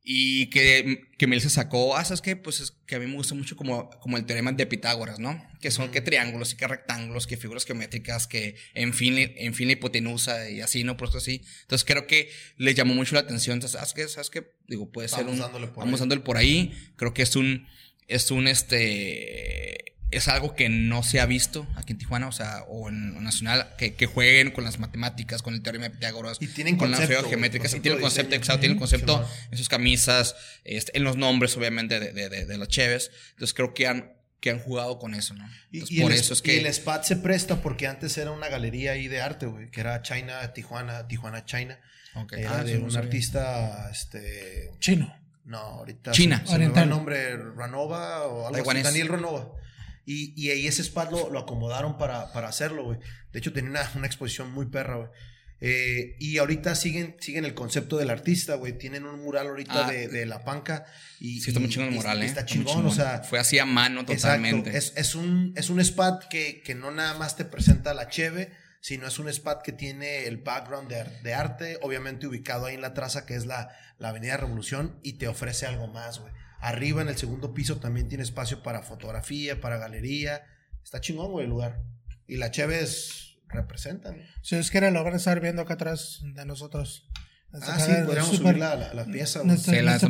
Y 0.05 0.50
que, 0.50 1.07
que 1.17 1.27
Melissa 1.27 1.50
sacó, 1.50 1.95
ah, 1.95 2.03
¿sabes 2.03 2.22
qué? 2.22 2.36
Pues 2.36 2.60
es 2.60 2.72
que 2.72 2.95
a 2.95 3.00
mí 3.00 3.07
me 3.07 3.15
gusta 3.15 3.36
mucho 3.36 3.55
como, 3.55 3.89
como 4.01 4.17
el 4.17 4.25
teorema 4.25 4.51
de 4.51 4.65
Pitágoras, 4.65 5.19
¿no? 5.19 5.41
Que 5.62 5.72
son 5.72 5.91
que 5.91 6.01
triángulos 6.01 6.51
y 6.51 6.57
que 6.57 6.67
rectángulos, 6.67 7.25
que 7.25 7.38
figuras 7.38 7.63
geométricas, 7.63 8.27
que 8.27 8.57
en 8.74 8.93
fin, 8.93 9.15
en 9.17 9.53
fin 9.53 9.67
la 9.67 9.74
hipotenusa 9.74 10.50
y 10.50 10.60
así, 10.60 10.83
¿no? 10.83 10.98
Por 10.98 11.07
eso 11.07 11.19
así. 11.19 11.41
Entonces 11.62 11.86
creo 11.86 12.05
que 12.05 12.29
les 12.57 12.75
llamó 12.75 12.93
mucho 12.93 13.15
la 13.15 13.22
atención. 13.22 13.53
Entonces, 13.53 13.79
¿sabes 13.79 13.93
qué? 13.93 14.07
¿Sabes 14.10 14.29
qué? 14.29 14.43
Digo, 14.67 14.91
puede 14.91 15.07
ser 15.07 15.25
un... 15.25 15.39
dándole 15.39 15.67
por 15.67 15.86
vamos 15.86 15.93
ahí. 15.93 16.01
dándole 16.01 16.22
por 16.22 16.36
ahí. 16.36 16.74
Creo 16.98 17.13
que 17.13 17.22
es 17.22 17.38
un, 17.38 17.65
es 18.10 18.29
un, 18.29 18.50
este, 18.50 19.62
es 20.15 20.27
algo 20.27 20.55
que 20.55 20.70
no 20.70 21.03
se 21.03 21.20
ha 21.20 21.25
visto 21.25 21.67
aquí 21.75 21.93
en 21.93 21.98
Tijuana, 22.00 22.27
o 22.27 22.32
sea, 22.32 22.63
o 22.67 22.89
en, 22.89 23.15
en 23.17 23.24
Nacional, 23.24 23.67
que, 23.77 23.96
que 23.96 24.05
jueguen 24.05 24.51
con 24.51 24.63
las 24.63 24.79
matemáticas, 24.79 25.41
con 25.41 25.53
el 25.53 25.62
teorema 25.62 25.86
de 25.86 25.89
Pitágoras, 25.91 26.38
Y 26.41 26.48
tienen 26.48 26.77
con 26.77 26.91
las 26.91 27.00
concepto, 27.00 27.15
figuras 27.22 27.29
geométricas, 27.32 27.74
y 27.74 27.79
tienen 27.79 27.98
de 28.00 28.01
concepto, 28.03 28.36
exacto, 28.36 28.60
tienen 28.62 28.77
Ujú, 28.77 28.82
concepto 28.84 29.29
en 29.51 29.58
sus 29.58 29.70
camisas, 29.70 30.36
este, 30.63 30.98
en 30.98 31.03
los 31.03 31.17
nombres, 31.17 31.55
obviamente, 31.58 32.00
de, 32.00 32.13
de, 32.13 32.29
de, 32.29 32.46
de 32.46 32.58
las 32.58 32.67
cheves. 32.67 33.12
Entonces 33.32 33.53
creo 33.53 33.74
que 33.74 33.88
han, 33.88 34.13
que 34.39 34.50
han 34.51 34.60
jugado 34.60 35.00
con 35.00 35.13
eso, 35.15 35.34
¿no? 35.34 35.46
Y, 35.72 35.77
Entonces, 35.79 35.98
y 35.98 36.01
por 36.01 36.12
el, 36.12 36.20
eso 36.20 36.34
es 36.34 36.39
y 36.39 36.43
que... 36.43 36.60
el 36.60 36.74
SPAT 36.74 37.03
se 37.05 37.15
presta 37.17 37.62
porque 37.62 37.88
antes 37.88 38.17
era 38.17 38.32
una 38.32 38.50
galería 38.50 38.91
ahí 38.91 39.08
de 39.08 39.22
arte, 39.22 39.46
güey, 39.46 39.72
que 39.72 39.79
era 39.82 40.01
China, 40.01 40.53
Tijuana, 40.53 41.08
Tijuana, 41.08 41.46
China. 41.46 41.79
Ok. 42.15 42.34
Era 42.34 42.60
Ah, 42.60 42.63
de 42.63 42.77
un 42.77 42.96
artista, 42.96 43.89
este... 43.91 44.70
Chino. 44.79 45.15
No, 45.46 45.58
ahorita... 45.58 46.12
China. 46.12 46.38
Se, 46.39 46.43
se 46.46 46.51
me 46.51 46.51
va 46.51 46.55
Oriental. 46.55 46.84
el 46.84 46.89
nombre, 46.89 47.38
Ranova 47.38 48.24
o 48.27 48.48
algo 48.48 48.72
así. 48.72 48.82
Daniel 48.82 49.08
Ranova. 49.08 49.50
Y, 50.05 50.33
y 50.41 50.51
ahí 50.51 50.67
ese 50.67 50.81
spot 50.81 51.12
lo, 51.12 51.29
lo 51.29 51.39
acomodaron 51.39 51.98
para, 51.98 52.31
para 52.33 52.50
hacerlo, 52.50 52.83
güey. 52.83 53.00
De 53.31 53.39
hecho, 53.39 53.53
tenía 53.53 53.69
una, 53.72 53.91
una 53.95 54.07
exposición 54.07 54.51
muy 54.51 54.65
perra, 54.67 54.98
güey. 54.98 55.10
Eh, 55.65 56.17
y 56.19 56.39
ahorita 56.39 56.75
siguen, 56.75 57.15
siguen 57.22 57.45
el 57.45 57.53
concepto 57.53 57.95
del 57.98 58.10
artista, 58.10 58.55
güey. 58.55 58.77
Tienen 58.77 59.05
un 59.05 59.22
mural 59.22 59.48
ahorita 59.48 59.88
Ah. 59.88 59.91
de, 59.91 60.10
de 60.10 60.25
la 60.25 60.43
panca. 60.43 60.86
Y, 61.22 61.39
Sí, 61.39 61.51
está 61.51 61.62
muy 61.62 61.69
chingón 61.69 61.93
el 61.93 62.17
y 62.19 62.22
¿eh? 62.24 62.25
Está 62.25 62.45
chingón, 62.45 62.86
o 62.86 62.91
sea. 62.91 63.24
Fue 63.24 63.39
así 63.39 63.60
a 63.60 63.65
mano 63.65 64.03
totalmente. 64.05 64.72
Exacto. 64.72 64.98
Es, 65.00 65.07
es 65.07 65.15
un, 65.15 65.53
es 65.55 65.69
un 65.69 65.79
spot 65.79 66.27
que, 66.29 66.62
que 66.63 66.75
no 66.75 66.91
nada 66.91 67.13
más 67.17 67.38
te 67.38 67.45
presenta 67.45 67.93
la 67.93 68.10
cheve, 68.10 68.51
sino 68.81 69.07
es 69.07 69.17
un 69.19 69.29
spot 69.29 69.62
que 69.63 69.72
tiene 69.72 70.25
el 70.25 70.36
background 70.36 70.91
de 70.91 71.33
arte, 71.33 71.79
obviamente 71.81 72.27
ubicado 72.27 72.65
ahí 72.65 72.75
en 72.75 72.81
la 72.81 72.93
traza 72.93 73.25
que 73.25 73.36
es 73.36 73.45
la, 73.45 73.69
la 74.00 74.10
Avenida 74.10 74.36
Revolución 74.36 75.00
y 75.01 75.13
te 75.13 75.29
ofrece 75.29 75.65
algo 75.65 75.88
más, 75.88 76.19
güey. 76.19 76.33
Arriba 76.63 77.01
en 77.01 77.10
el 77.10 77.17
segundo 77.17 77.53
piso 77.53 77.75
también 77.77 78.08
tiene 78.08 78.24
espacio 78.24 78.63
para 78.63 78.84
fotografía, 78.84 79.60
para 79.60 79.77
galería. 79.77 80.43
Está 80.82 81.01
chingón, 81.01 81.32
güey, 81.32 81.43
el 81.43 81.50
lugar. 81.50 81.84
Y 82.25 82.38
la 82.38 82.51
Cheves 82.51 83.36
representan. 83.50 84.22
Si 84.41 84.55
es 84.55 84.72
que 84.72 84.79
lo 84.89 85.03
van 85.03 85.13
a 85.13 85.17
estar 85.17 85.41
viendo 85.41 85.62
acá 85.62 85.74
atrás 85.74 86.22
de 86.24 86.46
nosotros. 86.46 87.10
Ah, 87.51 87.77
sí, 87.77 87.91
podríamos 88.05 88.38
subir 88.38 88.58
la, 88.58 88.75
la, 88.75 88.93
la 88.93 89.05
pieza. 89.05 89.43
Nuestro, 89.43 89.74
Sí, 89.74 89.82
la 89.82 89.98
nuestro 90.00 90.10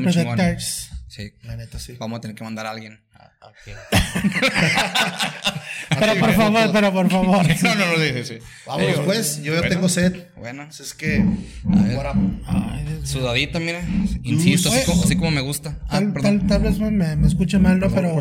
Sí. 1.13 1.32
La 1.43 1.55
neta, 1.55 1.77
sí. 1.77 1.96
Vamos 2.00 2.17
a 2.17 2.22
tener 2.22 2.36
que 2.36 2.43
mandar 2.43 2.65
a 2.65 2.72
alguien. 2.72 3.00
Pero 6.00 6.20
por 6.20 6.34
favor, 6.34 6.72
pero 6.72 6.91
por 6.91 7.12
favor. 7.12 7.46
no, 7.63 7.75
no, 7.75 7.86
no, 7.86 7.98
sí, 7.98 8.25
sí. 8.25 8.39
Digo, 8.79 9.05
pues. 9.05 9.43
Yo 9.43 9.53
ya 9.53 9.60
bueno, 9.60 9.75
tengo 9.75 9.89
sed. 9.89 10.25
Bueno, 10.36 10.63
Así 10.63 10.82
es 10.82 10.96
que. 10.96 11.24
ver. 11.63 11.98
what 11.98 12.15
up? 12.15 12.41
Ay, 12.48 13.01
sudadito, 13.03 13.60
mira. 13.60 13.82
Insisto, 14.24 14.70
así 14.70 14.84
como, 14.86 15.03
así 15.03 15.15
como 15.15 15.29
me 15.29 15.41
gusta. 15.41 15.77
Ah, 15.84 16.00
Tal, 16.00 16.13
perdón. 16.13 16.39
tal, 16.39 16.48
tal 16.48 16.62
vez 16.63 16.79
me, 16.79 17.15
me 17.15 17.27
escuche 17.27 17.60
mal, 17.60 17.79
Pero. 17.79 18.17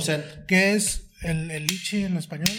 ¿qué 0.46 0.74
es 0.74 1.04
el, 1.22 1.50
el 1.50 1.66
lichi 1.66 2.04
en 2.04 2.18
español? 2.18 2.50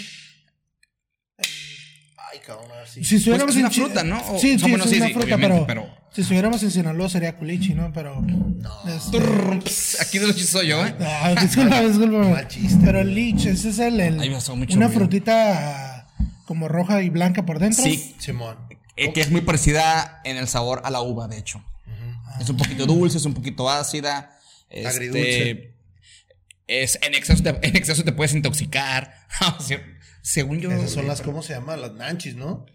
Ay, 2.33 2.39
cabrón, 2.39 2.67
si. 2.87 3.01
Estuviéramos 3.01 3.53
Pues 3.53 3.55
es 3.55 3.59
una 3.59 3.67
en 3.67 3.73
fruta, 3.73 4.03
¿no? 4.03 4.17
O- 4.33 4.39
sí, 4.39 4.53
no, 4.53 4.59
sí, 4.59 4.69
bueno, 4.69 4.83
es 4.85 4.89
sí, 4.89 4.97
una 4.97 5.07
sí, 5.07 5.13
fruta, 5.13 5.25
obviamente, 5.35 5.65
pero, 5.67 5.85
pero- 5.85 6.03
si 6.11 6.21
estuviéramos 6.21 6.63
en 6.63 6.71
Sinaloa 6.71 7.09
sería 7.09 7.35
culichi, 7.37 7.73
¿no? 7.73 7.91
Pero 7.93 8.23
este- 8.87 9.11
Turr, 9.19 9.59
ps, 9.63 10.01
Aquí 10.01 10.19
de 10.19 10.27
los 10.27 10.35
chistes 10.35 10.51
soy 10.51 10.67
yo, 10.67 10.85
¿eh? 10.85 10.93
Ah, 10.99 11.35
disculpa, 11.39 11.81
disculpa. 11.81 12.47
Pero 12.83 13.01
el 13.01 13.13
lich, 13.15 13.45
ese 13.45 13.69
es 13.69 13.79
el, 13.79 13.99
el- 13.99 14.19
Ay, 14.19 14.29
mucho 14.29 14.75
una 14.75 14.89
frutita 14.89 16.07
como 16.45 16.67
roja 16.67 17.01
y 17.03 17.09
blanca 17.09 17.45
por 17.45 17.59
dentro. 17.59 17.83
Sí, 17.83 18.15
Simón. 18.19 18.57
eh, 18.95 19.13
que 19.13 19.21
es 19.21 19.31
muy 19.31 19.41
parecida 19.41 20.21
en 20.23 20.37
el 20.37 20.47
sabor 20.47 20.81
a 20.85 20.89
la 20.91 21.01
uva, 21.01 21.27
de 21.27 21.37
hecho. 21.37 21.63
Es 22.39 22.49
un 22.49 22.57
poquito 22.57 22.85
dulce, 22.87 23.17
es 23.19 23.25
un 23.25 23.33
poquito 23.35 23.69
ácida. 23.69 24.37
este, 24.69 24.87
Agridulce. 24.87 25.73
Es, 26.65 26.97
en, 27.03 27.13
exceso 27.13 27.43
te, 27.43 27.49
en 27.49 27.75
exceso 27.75 28.03
te 28.03 28.11
puedes 28.11 28.33
intoxicar. 28.33 29.13
Según 30.23 30.59
yo. 30.59 30.71
Esas 30.71 30.89
son 30.91 31.05
las, 31.07 31.21
¿cómo 31.21 31.43
se 31.43 31.53
llama? 31.53 31.77
Las 31.77 31.93
nanchis, 31.93 32.35
¿no? 32.35 32.65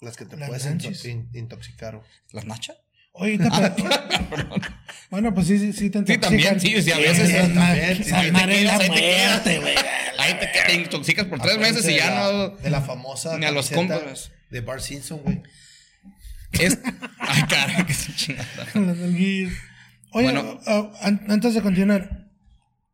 Las 0.00 0.16
que 0.16 0.24
te 0.26 0.36
Las 0.36 0.48
puedes 0.48 0.64
nanchis. 0.66 1.04
into- 1.04 1.08
in- 1.08 1.28
intoxicar. 1.34 2.00
¿Las 2.32 2.44
nachas? 2.44 2.76
Oye, 3.12 3.38
te 3.38 3.48
bueno, 5.10 5.34
pues 5.34 5.48
sí, 5.48 5.58
sí, 5.58 5.72
sí 5.72 5.90
te 5.90 5.98
Sí, 6.06 6.18
también, 6.18 6.60
sí, 6.60 6.80
sí, 6.80 6.92
a 6.92 6.98
veces. 6.98 7.28
Sí, 7.28 7.34
también, 7.54 8.04
sí, 8.04 8.12
ahí 8.14 8.30
te 8.30 8.46
quedas, 8.46 8.80
ahí 8.80 8.88
te 8.88 8.94
quedas. 8.94 9.60
güey. 9.60 9.74
Ahí 10.18 10.34
te, 10.38 10.46
te 10.66 10.74
intoxicas 10.74 11.26
por 11.26 11.40
tres 11.40 11.58
meses 11.58 11.82
y 11.84 11.88
de 11.88 11.96
ya 11.96 12.10
la- 12.10 12.32
no. 12.32 12.48
De 12.56 12.70
la 12.70 12.80
famosa. 12.82 13.36
Ni 13.38 13.46
a 13.46 13.50
los 13.50 13.70
compas. 13.70 14.30
De 14.50 14.60
Bart 14.60 14.80
Simpson, 14.80 15.20
güey. 15.22 15.42
Es. 16.52 16.78
Ay, 17.18 17.42
caray, 17.48 17.84
que 17.86 17.94
se 17.94 18.14
chingada. 18.14 18.46
Oye, 18.74 19.50
Bueno. 20.12 20.60
ah, 20.66 20.90
an- 21.02 21.24
antes 21.28 21.54
de 21.54 21.62
continuar, 21.62 22.28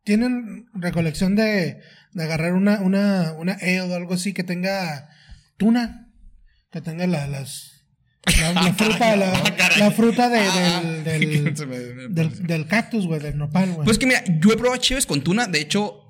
¿tienen 0.03 0.67
recolección 0.73 1.35
de, 1.35 1.81
de 2.17 2.23
agarrar 2.23 2.53
una, 2.53 2.79
una, 2.81 3.33
una 3.37 3.53
ale 3.53 3.81
o 3.81 3.95
algo 3.95 4.15
así 4.15 4.33
que 4.33 4.43
tenga 4.43 5.09
tuna? 5.57 6.09
Que 6.71 6.81
tenga 6.81 7.05
la, 7.07 7.27
las. 7.27 7.85
La, 8.41 8.51
la 8.53 8.73
fruta, 8.77 9.15
la, 9.15 9.31
Ah, 9.33 9.69
la 9.77 9.91
fruta 9.91 10.29
de- 10.29 10.39
Ah, 10.39 10.81
del, 10.83 11.03
del, 11.55 12.13
del, 12.15 12.47
del 12.47 12.67
cactus, 12.67 13.05
güey, 13.07 13.21
del 13.21 13.37
nopal, 13.37 13.71
güey. 13.71 13.85
Pues 13.85 13.97
que 13.97 14.05
mira, 14.07 14.23
yo 14.39 14.51
he 14.51 14.57
probado 14.57 14.81
chives 14.81 15.05
con 15.05 15.21
tuna. 15.23 15.47
De 15.47 15.61
hecho, 15.61 16.03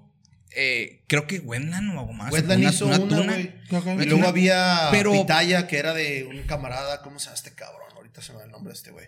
eh, 0.55 1.03
creo 1.07 1.27
que 1.27 1.39
Wendland 1.39 1.95
o 1.95 1.99
algo 1.99 2.13
más. 2.13 2.31
Wetland 2.31 2.63
hizo 2.63 2.87
una, 2.87 2.97
que- 2.97 3.53
Y 3.69 3.71
luego 3.71 4.15
tuna. 4.15 4.27
había 4.29 4.87
Pero- 4.91 5.11
Pitaya, 5.11 5.67
que 5.67 5.77
era 5.77 5.93
de 5.93 6.23
un 6.23 6.41
camarada. 6.47 7.01
¿Cómo 7.01 7.19
se 7.19 7.25
llama 7.25 7.35
este 7.35 7.53
cabrón? 7.53 7.87
Ahorita 7.95 8.21
se 8.21 8.31
me 8.31 8.39
va 8.39 8.45
el 8.45 8.51
nombre 8.51 8.71
de 8.71 8.77
este 8.77 8.91
güey. 8.91 9.05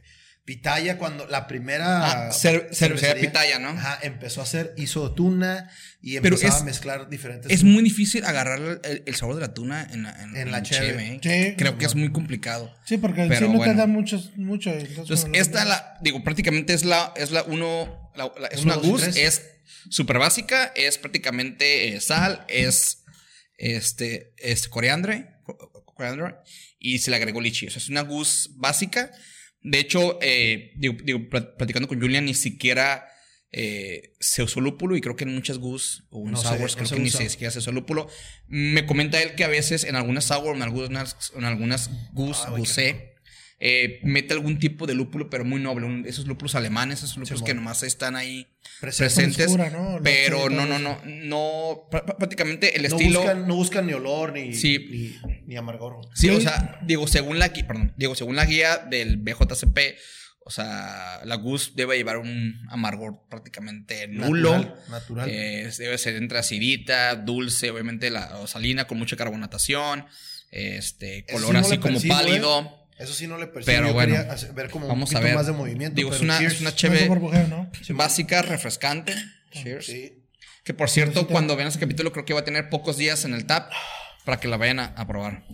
Pitaya, 0.49 0.97
cuando 0.97 1.27
la 1.27 1.45
primera. 1.45 2.27
Ah, 2.27 2.29
cer- 2.31 2.73
cervecería 2.73 3.21
Pitaya, 3.21 3.59
¿no? 3.59 3.69
Ajá, 3.69 3.99
empezó 4.01 4.39
a 4.41 4.45
hacer, 4.45 4.73
hizo 4.77 5.13
tuna 5.13 5.69
y 6.01 6.15
es- 6.17 6.43
a 6.55 6.63
mezclar 6.63 7.07
diferentes. 7.07 7.51
Es 7.51 7.63
muy 7.63 7.83
difícil 7.83 8.25
agarrar 8.25 8.79
el, 8.83 9.03
el 9.05 9.15
sabor 9.15 9.35
de 9.35 9.41
la 9.41 9.53
tuna 9.53 9.87
en 9.91 10.01
la, 10.01 10.23
en, 10.23 10.35
En 10.35 10.51
la 10.51 10.57
en 10.57 10.63
cheve. 10.63 10.87
cheve, 10.87 11.07
¿eh? 11.07 11.19
Sí. 11.51 11.55
Creo 11.55 11.77
que 11.77 11.85
es 11.85 11.93
muy 11.93 12.11
complicado. 12.11 12.73
Sí, 12.83 12.97
porque 12.97 13.27
Pero 13.29 13.45
sí 13.45 13.51
no 13.51 13.57
bueno. 13.59 13.73
te 13.73 13.77
da 13.77 13.85
muchos, 13.85 14.35
mucho. 14.37 14.71
Entonces, 14.71 15.21
bueno, 15.21 15.37
esta 15.37 15.65
la, 15.65 15.99
digo, 16.01 16.23
prácticamente 16.23 16.73
es 16.73 16.83
la, 16.83 17.13
es 17.15 17.29
la 17.29 17.43
uno, 17.43 18.11
la- 18.15 18.31
la- 18.39 18.47
es 18.47 18.63
Uno, 18.63 18.79
una 18.79 18.97
tres. 19.03 19.15
es 19.17 19.43
súper 19.91 20.17
básica, 20.17 20.73
es 20.75 20.97
prácticamente 20.97 21.89
eh, 21.89 22.01
sal, 22.01 22.43
es 22.47 23.03
este, 23.59 24.33
es 24.37 24.67
coriandre, 24.67 25.27
co- 25.43 25.83
coriandre, 25.85 26.37
y 26.79 26.97
se 26.97 27.11
le 27.11 27.17
agregó 27.17 27.39
lichi. 27.39 27.67
O 27.67 27.69
sea, 27.69 27.77
es 27.77 27.89
una 27.89 28.01
goose 28.01 28.49
básica. 28.55 29.11
De 29.61 29.79
hecho, 29.79 30.17
eh, 30.21 30.71
digo, 30.77 30.95
digo, 31.03 31.19
plat- 31.29 31.55
platicando 31.57 31.87
con 31.87 31.99
Julian, 31.99 32.25
ni 32.25 32.33
siquiera 32.33 33.05
eh, 33.51 34.13
se 34.19 34.43
usó 34.43 34.61
lúpulo, 34.61 34.95
y 34.95 35.01
creo 35.01 35.15
que 35.15 35.23
en 35.23 35.33
muchas 35.33 35.57
goose 35.57 36.03
o 36.11 36.19
en 36.25 36.31
No 36.31 36.37
sours, 36.59 36.75
creo 36.75 36.87
que 36.89 36.99
ni 37.01 37.09
siquiera 37.29 37.51
se 37.51 37.59
usó 37.59 37.71
lúpulo. 37.71 38.07
Me 38.47 38.85
comenta 38.85 39.21
él 39.21 39.35
que 39.35 39.43
a 39.43 39.47
veces 39.47 39.83
en 39.83 39.95
algunas 39.95 40.25
sour, 40.25 40.55
en 40.55 40.61
algunas, 40.61 41.31
en 41.35 41.45
algunas 41.45 41.89
goose, 42.13 42.41
Ah, 42.45 42.51
goose, 42.51 43.13
eh, 43.61 43.99
mete 44.03 44.33
algún 44.33 44.57
tipo 44.57 44.87
de 44.87 44.93
lúpulo, 44.95 45.29
pero 45.29 45.43
muy 45.43 45.59
noble. 45.61 45.85
un- 45.85 46.05
esos 46.07 46.27
lúpulos 46.27 46.55
alemanes, 46.55 46.99
esos 47.03 47.17
lúpulos 47.17 47.43
que 47.43 47.53
nomás 47.53 47.83
están 47.83 48.15
ahí 48.15 48.47
Presentes. 48.79 49.15
presentes. 49.15 49.35
Frescura, 49.53 49.69
¿no? 49.69 49.99
Pero 50.03 50.49
no, 50.49 50.65
no, 50.65 50.79
no, 50.79 50.99
no. 51.05 51.87
pr- 51.91 52.05
pr- 52.05 52.17
Prácticamente 52.17 52.75
el 52.77 52.83
no, 52.83 52.87
estilo. 52.87 53.19
buscan, 53.19 53.47
no 53.47 53.55
buscan 53.55 53.85
ni 53.87 53.93
olor 53.93 54.31
ni, 54.33 54.53
Sí. 54.53 54.77
ni, 55.23 55.41
ni 55.47 55.57
amargor. 55.57 55.99
Sí, 56.13 56.29
o 56.29 56.39
sea, 56.39 56.79
digo, 56.83 57.05
según 57.07 57.37
la 57.39 57.49
guía, 57.49 57.67
perdón, 57.67 57.93
digo, 57.97 58.15
según 58.15 58.35
la 58.37 58.45
guía 58.45 58.77
del 58.77 59.17
BJCP, 59.17 59.97
o 60.45 60.51
sea, 60.51 61.19
la 61.25 61.35
Goose 61.35 61.71
debe 61.75 61.97
llevar 61.97 62.17
un 62.17 62.55
amargor 62.69 63.19
prácticamente 63.29 64.07
nulo. 64.07 64.53
Natural, 64.57 64.79
natural. 64.89 65.29
Eh, 65.29 65.69
debe 65.77 65.97
ser 65.97 66.15
entre 66.15 66.39
acidita, 66.39 67.15
dulce, 67.15 67.69
obviamente 67.71 68.09
la 68.09 68.37
o 68.39 68.47
salina 68.47 68.87
con 68.87 68.97
mucha 68.97 69.15
carbonatación, 69.17 70.05
este, 70.49 71.25
color 71.31 71.53
no 71.53 71.59
así 71.59 71.77
como 71.77 71.93
percibo, 71.95 72.15
pálido. 72.15 72.78
Eso 72.99 73.13
sí 73.13 73.27
no 73.27 73.37
le 73.37 73.47
percibo. 73.47 73.73
Pero 73.77 73.87
Yo 73.87 73.93
bueno, 73.93 74.15
hacer- 74.29 74.53
ver 74.53 74.69
como 74.69 74.87
Vamos 74.87 75.09
un 75.09 75.15
a 75.15 75.19
poquito 75.19 75.27
ver. 75.29 75.35
más 75.35 75.45
de 75.47 75.53
movimiento. 75.53 75.95
Digo, 75.95 76.13
es 76.13 76.19
una, 76.21 76.37
cheers. 76.37 76.55
es 76.55 76.61
una 76.61 76.71
no 77.47 77.71
básica, 77.95 78.41
refrescante. 78.41 79.15
Cheers. 79.51 79.85
Sí. 79.85 80.27
Que 80.65 80.73
por 80.73 80.89
cierto, 80.89 81.25
cuando 81.27 81.55
vean 81.55 81.69
ese 81.69 81.79
capítulo, 81.79 82.11
creo 82.11 82.25
que 82.25 82.33
va 82.33 82.41
a 82.41 82.45
tener 82.45 82.69
pocos 82.69 82.97
días 82.97 83.23
en 83.25 83.33
el 83.33 83.45
tap 83.45 83.71
para 84.25 84.39
que 84.39 84.47
la 84.49 84.57
vayan 84.57 84.79
a, 84.79 84.85
a 84.87 85.07
probar. 85.07 85.45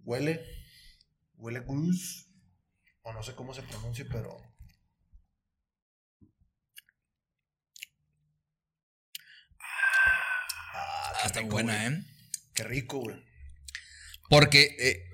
Huele. 0.00 0.44
Huele 1.36 1.60
goose. 1.60 2.26
O 3.02 3.12
no 3.12 3.22
sé 3.22 3.34
cómo 3.34 3.52
se 3.54 3.62
pronuncia, 3.62 4.04
pero. 4.12 4.38
Ah, 10.74 11.12
está 11.26 11.40
rico, 11.40 11.52
buena, 11.52 11.74
güey. 11.88 11.94
¿eh? 12.00 12.04
Qué 12.54 12.64
rico, 12.64 12.98
güey. 13.00 13.16
Porque 14.28 14.76
eh, 14.78 15.11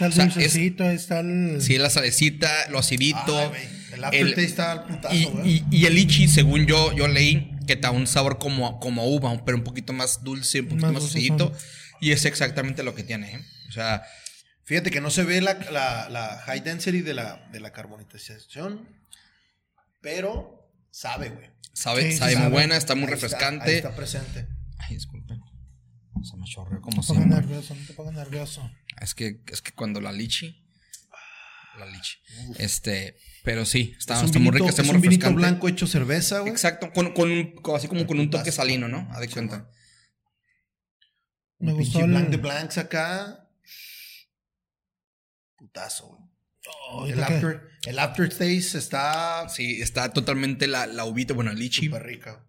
Está 0.00 0.06
el 0.06 0.12
O 0.12 0.14
sea, 0.14 0.24
dulcecito, 0.26 0.84
está 0.90 1.20
el. 1.20 1.60
si 1.60 1.76
la 1.78 1.90
salecita, 1.90 2.68
lo 2.70 2.78
acidito. 2.78 3.36
Ay, 3.38 3.48
güey, 3.48 3.62
el 3.94 4.04
aftertaste 4.04 4.44
está 4.44 4.72
al 4.72 4.84
putazo, 4.86 5.14
y, 5.14 5.24
güey. 5.24 5.50
y- 5.50 5.64
y 5.78 5.86
el 5.86 5.94
lichi, 5.94 6.28
según 6.28 6.66
yo, 6.66 6.92
yo 6.94 7.08
leí, 7.08 7.50
que 7.66 7.74
da 7.76 7.90
un 7.90 8.06
sabor 8.06 8.38
como, 8.38 8.78
como 8.80 9.06
uva, 9.08 9.44
pero 9.44 9.58
un 9.58 9.64
poquito 9.64 9.92
más 9.92 10.22
dulce, 10.22 10.60
un 10.60 10.68
poquito 10.68 10.86
Más 10.86 11.02
más, 11.02 11.04
acidito. 11.10 11.52
Y 12.00 12.12
es 12.12 12.24
exactamente 12.26 12.82
lo 12.84 12.94
que 12.94 13.02
tiene, 13.02 13.34
¿eh? 13.34 13.40
O 13.68 13.72
sea, 13.72 14.02
Fíjate 14.64 14.90
que 14.90 15.00
no 15.00 15.08
se 15.10 15.24
ve 15.24 15.40
la, 15.40 15.54
la- 15.72 16.08
la 16.10 16.38
high 16.44 16.60
density 16.60 17.00
de 17.00 17.14
la, 17.14 17.48
de 17.50 17.58
la 17.58 17.72
carbonatización, 17.72 18.86
pero 20.00 20.70
sabe, 20.90 21.30
güey. 21.30 21.50
sabe, 21.72 22.02
Sí, 22.02 22.12
sí 22.12 22.18
sabe 22.18 22.32
sabe. 22.34 22.44
muy 22.44 22.52
buena, 22.52 22.76
está 22.76 22.94
muy 22.94 23.04
Ahí 23.04 23.10
refrescante. 23.10 23.70
ahí 23.70 23.76
está 23.76 23.96
presente. 23.96 24.46
Ay, 24.78 24.94
disculpen. 24.96 25.40
Se 26.22 26.36
me 26.36 26.44
chorreó 26.46 26.80
como 26.80 26.96
No 26.96 27.02
te 27.02 27.08
pongas 27.08 27.24
siempre. 27.24 27.40
nervioso, 27.46 27.74
no 27.74 27.86
te 27.86 27.92
pongas 27.94 28.14
nervioso. 28.14 28.70
Es 29.00 29.14
que, 29.14 29.40
es 29.46 29.62
que 29.62 29.72
cuando 29.72 30.00
la 30.00 30.12
lichi. 30.12 30.64
La 31.78 31.86
lichi. 31.86 32.16
Este, 32.58 33.16
pero 33.44 33.64
sí, 33.64 33.94
está, 33.96 34.14
es 34.14 34.20
un 34.20 34.26
está 34.26 34.38
muy 34.40 34.46
vinito, 34.50 34.64
rica, 34.64 34.70
está 34.70 34.82
es 34.82 34.88
muy 34.88 34.96
un 34.96 35.02
vinito 35.02 35.26
refrescante. 35.26 35.48
blanco 35.48 35.68
hecho 35.68 35.86
cerveza, 35.86 36.40
güey. 36.40 36.50
Exacto, 36.52 36.92
con, 36.92 37.12
con 37.12 37.30
un, 37.30 37.54
así 37.76 37.86
como 37.88 38.06
con 38.06 38.18
un 38.18 38.30
toque 38.30 38.50
salino, 38.50 38.88
¿no? 38.88 39.08
Haz 39.12 39.20
de 39.20 39.28
Sí, 39.28 39.32
cuenta. 39.34 39.70
Me 41.60 41.72
Un 41.72 41.78
gustó 41.78 42.00
el- 42.00 42.06
blanc 42.10 42.28
de 42.30 42.36
blancs 42.36 42.78
acá. 42.78 43.48
Putazo, 45.56 46.08
güey. 46.08 46.22
Ahorita 46.90 47.16
El, 47.16 47.22
after, 47.34 47.68
el 47.86 47.98
aftertaste 47.98 48.78
está 48.78 49.48
Sí, 49.48 49.80
está 49.80 50.12
totalmente 50.12 50.66
la, 50.66 50.86
la 50.86 51.04
uvita, 51.04 51.32
bueno, 51.34 51.50
el 51.50 51.58
lichi. 51.58 51.86
súper 51.86 52.02
rica. 52.04 52.44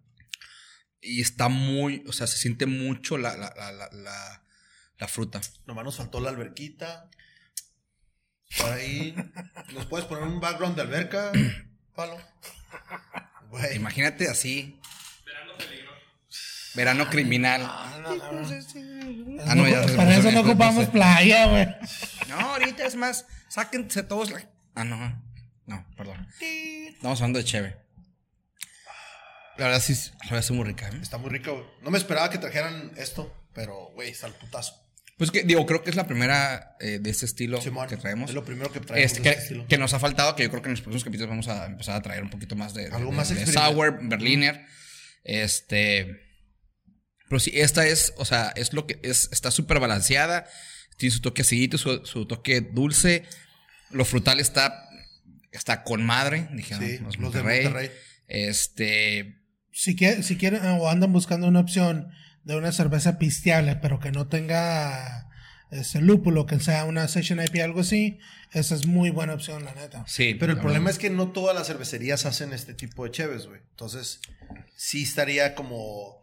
Y 1.00 1.20
está 1.22 1.48
muy, 1.48 2.04
o 2.06 2.12
sea, 2.12 2.26
se 2.26 2.36
siente 2.36 2.66
mucho 2.66 3.16
la, 3.16 3.36
la, 3.36 3.54
la, 3.56 3.88
la, 3.92 4.44
la- 5.00 5.08
fruta. 5.08 5.40
Nomás 5.66 5.84
nos 5.84 5.96
faltó 5.96 6.20
la 6.20 6.30
alberquita. 6.30 7.08
Por 8.58 8.70
ahí. 8.72 9.14
¿Nos 9.72 9.86
puedes 9.86 10.06
poner 10.06 10.24
un 10.24 10.40
background 10.40 10.76
de 10.76 10.82
alberca, 10.82 11.32
Palo? 11.94 12.18
Güey. 13.50 13.76
Imagínate 13.76 14.28
así. 14.28 14.78
Verano 16.74 17.10
criminal. 17.10 17.62
Ah, 17.64 17.86
Ah, 19.46 19.54
no, 19.54 19.66
ya 19.68 19.86
se 19.86 19.96
Para 19.96 20.16
eso 20.16 20.30
no 20.30 20.40
ocupamos 20.40 20.86
playa, 20.88 21.46
güey. 21.46 21.66
No, 22.28 22.38
ahorita 22.38 22.86
es 22.86 22.94
más, 22.94 23.26
sáquense 23.48 24.02
todos 24.04 24.30
la... 24.30 24.42
Ah, 24.74 24.84
no, 24.84 25.22
no, 25.66 25.86
perdón. 25.96 26.28
Estamos 26.40 27.18
hablando 27.20 27.38
de 27.40 27.44
Cheve. 27.44 27.76
La 29.58 29.66
verdad 29.66 29.80
sí, 29.80 29.94
la 30.24 30.30
verdad 30.30 30.42
sí 30.42 30.52
muy 30.52 30.64
rica, 30.64 30.88
¿eh? 30.88 30.98
Está 31.02 31.18
muy 31.18 31.30
rico, 31.30 31.52
güey. 31.54 31.66
No 31.82 31.90
me 31.90 31.98
esperaba 31.98 32.30
que 32.30 32.38
trajeran 32.38 32.92
esto, 32.96 33.34
pero, 33.52 33.90
güey, 33.94 34.10
está 34.10 34.26
el 34.28 34.34
putazo. 34.34 34.79
Pues 35.20 35.30
que, 35.30 35.42
digo, 35.44 35.64
creo 35.66 35.82
que 35.84 35.90
es 35.90 35.96
la 35.96 36.06
primera 36.08 36.76
eh, 36.80 36.98
de 37.00 37.10
este 37.10 37.26
estilo 37.26 37.60
Simón, 37.60 37.88
que 37.88 37.96
traemos. 37.96 38.30
Es 38.30 38.34
lo 38.34 38.44
primero 38.44 38.72
que 38.72 38.80
traemos. 38.80 39.04
Este, 39.12 39.18
de 39.18 39.22
que, 39.22 39.28
este 39.30 39.42
estilo. 39.42 39.66
que 39.68 39.78
nos 39.78 39.92
ha 39.94 39.98
faltado, 40.00 40.34
que 40.34 40.42
yo 40.44 40.50
creo 40.50 40.62
que 40.62 40.68
en 40.68 40.72
los 40.72 40.80
próximos 40.80 41.04
capítulos 41.04 41.28
vamos 41.28 41.46
a 41.48 41.66
empezar 41.66 41.94
a 41.94 42.00
traer 42.02 42.22
un 42.22 42.30
poquito 42.30 42.56
más 42.56 42.72
de, 42.74 42.88
de- 42.88 42.94
Algo 42.96 43.10
de- 43.10 43.16
más 43.16 43.28
de 43.28 43.46
sour, 43.46 43.98
berliner. 44.02 44.64
Este. 45.22 46.20
Pero 47.28 47.38
sí, 47.38 47.52
esta 47.54 47.86
es, 47.86 48.12
o 48.16 48.24
sea, 48.24 48.52
es 48.56 48.72
lo 48.72 48.86
que 48.86 48.98
es, 49.02 49.28
está 49.30 49.50
súper 49.50 49.78
balanceada. 49.78 50.46
Tiene 50.96 51.14
su 51.14 51.20
toque 51.20 51.42
acidito, 51.42 51.78
su, 51.78 52.04
su 52.04 52.26
toque 52.26 52.60
dulce. 52.60 53.24
Lo 53.90 54.04
frutal 54.04 54.40
está, 54.40 54.88
está 55.52 55.82
con 55.84 56.02
madre, 56.04 56.48
dijeron 56.54 56.84
Sí, 56.84 56.92
los, 56.98 57.02
los 57.02 57.12
de 57.14 57.18
Monterrey. 57.42 57.64
Monterrey. 57.64 57.90
Este. 58.26 59.36
Si, 59.72 59.94
quie- 59.96 60.22
si 60.22 60.36
quieren 60.36 60.62
o 60.64 60.88
andan 60.88 61.12
buscando 61.12 61.46
una 61.46 61.60
opción 61.60 62.08
de 62.44 62.56
una 62.56 62.72
cerveza 62.72 63.18
pisteable, 63.18 63.76
pero 63.76 64.00
que 64.00 64.10
no 64.12 64.28
tenga 64.28 65.28
ese 65.70 66.00
lúpulo, 66.00 66.46
que 66.46 66.58
sea 66.58 66.84
una 66.84 67.06
Session 67.06 67.40
IP 67.40 67.62
algo 67.62 67.80
así, 67.80 68.18
esa 68.52 68.74
es 68.74 68.86
muy 68.86 69.10
buena 69.10 69.34
opción, 69.34 69.64
la 69.64 69.74
neta. 69.74 70.04
Sí. 70.08 70.34
Pero 70.34 70.52
el 70.52 70.58
problema 70.58 70.90
es 70.90 70.98
que 70.98 71.10
no 71.10 71.30
todas 71.32 71.54
las 71.54 71.68
cervecerías 71.68 72.26
hacen 72.26 72.52
este 72.52 72.74
tipo 72.74 73.04
de 73.04 73.12
cheves, 73.12 73.46
güey. 73.46 73.60
Entonces, 73.70 74.20
sí 74.74 75.02
estaría 75.04 75.54
como. 75.54 76.18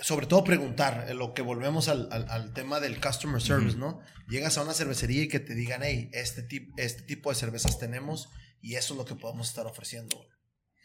Sobre 0.00 0.26
todo 0.26 0.42
preguntar, 0.42 1.06
en 1.08 1.18
lo 1.18 1.34
que 1.34 1.42
volvemos 1.42 1.88
al, 1.88 2.08
al- 2.10 2.28
al 2.30 2.54
tema 2.54 2.80
del 2.80 2.98
customer 3.00 3.40
service, 3.42 3.76
¿no? 3.76 4.00
Llegas 4.28 4.56
a 4.56 4.62
una 4.62 4.72
cervecería 4.72 5.22
y 5.24 5.28
que 5.28 5.38
te 5.38 5.54
digan, 5.54 5.82
hey, 5.84 6.08
este, 6.14 6.42
tip- 6.42 6.72
este 6.78 7.02
tipo 7.02 7.28
de 7.30 7.36
cervezas 7.36 7.78
tenemos 7.78 8.30
y 8.62 8.76
eso 8.76 8.94
es 8.94 8.98
lo 8.98 9.04
que 9.04 9.14
podemos 9.14 9.48
estar 9.48 9.66
ofreciendo, 9.66 10.16
güey. 10.16 10.28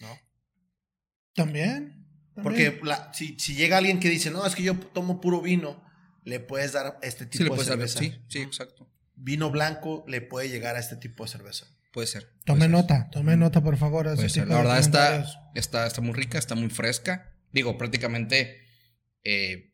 ¿no? 0.01 0.19
También. 1.33 2.06
Porque 2.43 2.79
la- 2.83 3.11
si, 3.13 3.37
si 3.39 3.55
llega 3.55 3.77
alguien 3.77 3.99
que 3.99 4.09
dice, 4.09 4.31
no, 4.31 4.45
es 4.45 4.55
que 4.55 4.63
yo 4.63 4.75
tomo 4.77 5.19
puro 5.21 5.41
vino, 5.41 5.83
le 6.23 6.39
puedes 6.39 6.73
dar 6.73 6.99
este 7.01 7.25
tipo 7.25 7.43
Sí, 7.43 7.49
le 7.49 7.55
de 7.55 7.55
dar. 7.57 7.65
cerveza. 7.65 7.99
Sí, 7.99 8.15
sí, 8.27 8.39
exacto. 8.39 8.89
Vino 9.15 9.49
blanco 9.49 10.03
le 10.07 10.21
puede 10.21 10.49
llegar 10.49 10.75
a 10.75 10.79
este 10.79 10.95
tipo 10.97 11.23
de 11.23 11.29
cerveza. 11.31 11.65
Puede 11.91 12.07
ser. 12.07 12.23
Tome 12.45 12.59
puede 12.59 12.61
ser. 12.61 12.69
nota, 12.69 13.09
tome 13.11 13.37
nota, 13.37 13.61
por 13.61 13.77
favor. 13.77 14.05
ese 14.07 14.15
Puede 14.17 14.29
ser. 14.29 14.43
tipo 14.43 14.55
La 14.55 14.61
verdad 14.61 14.79
está, 14.79 15.25
está, 15.55 15.87
está 15.87 16.01
muy 16.01 16.13
rica, 16.13 16.37
está 16.37 16.53
muy 16.55 16.69
fresca. 16.69 17.33
Digo, 17.51 17.77
prácticamente 17.77 18.61
eh, 19.23 19.73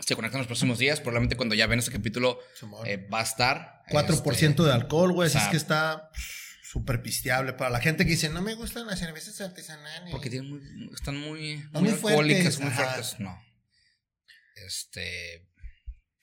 se 0.00 0.14
conectan 0.14 0.38
los 0.38 0.46
próximos 0.46 0.78
días. 0.78 1.00
Probablemente 1.00 1.36
cuando 1.36 1.54
ya 1.54 1.66
ven 1.66 1.80
este 1.80 1.90
capítulo 1.92 2.38
eh, 2.86 3.06
va 3.12 3.20
a 3.20 3.24
estar. 3.24 3.82
4% 3.90 4.32
este, 4.32 4.62
de 4.62 4.72
alcohol, 4.72 5.12
güey. 5.12 5.26
o 5.28 5.30
sea, 5.30 5.42
es 5.42 5.48
que 5.48 5.56
está 5.58 6.08
súper 6.72 7.02
pisteable. 7.02 7.52
Para 7.52 7.70
la 7.70 7.80
gente 7.80 8.04
que 8.04 8.12
dice, 8.12 8.30
no 8.30 8.40
me 8.40 8.54
gustan 8.54 8.86
las 8.86 8.98
cervezas 8.98 9.40
artesanales. 9.40 10.10
Porque 10.10 10.30
tienen 10.30 10.50
muy, 10.50 10.90
están 10.94 11.18
muy, 11.18 11.56
muy 11.72 11.82
muy 11.82 11.90
alcohólicas, 11.90 12.56
fuertes, 12.56 12.60
muy 12.60 12.70
ajá. 12.70 12.84
fuertes. 12.84 13.20
No. 13.20 13.42
Este. 14.66 15.48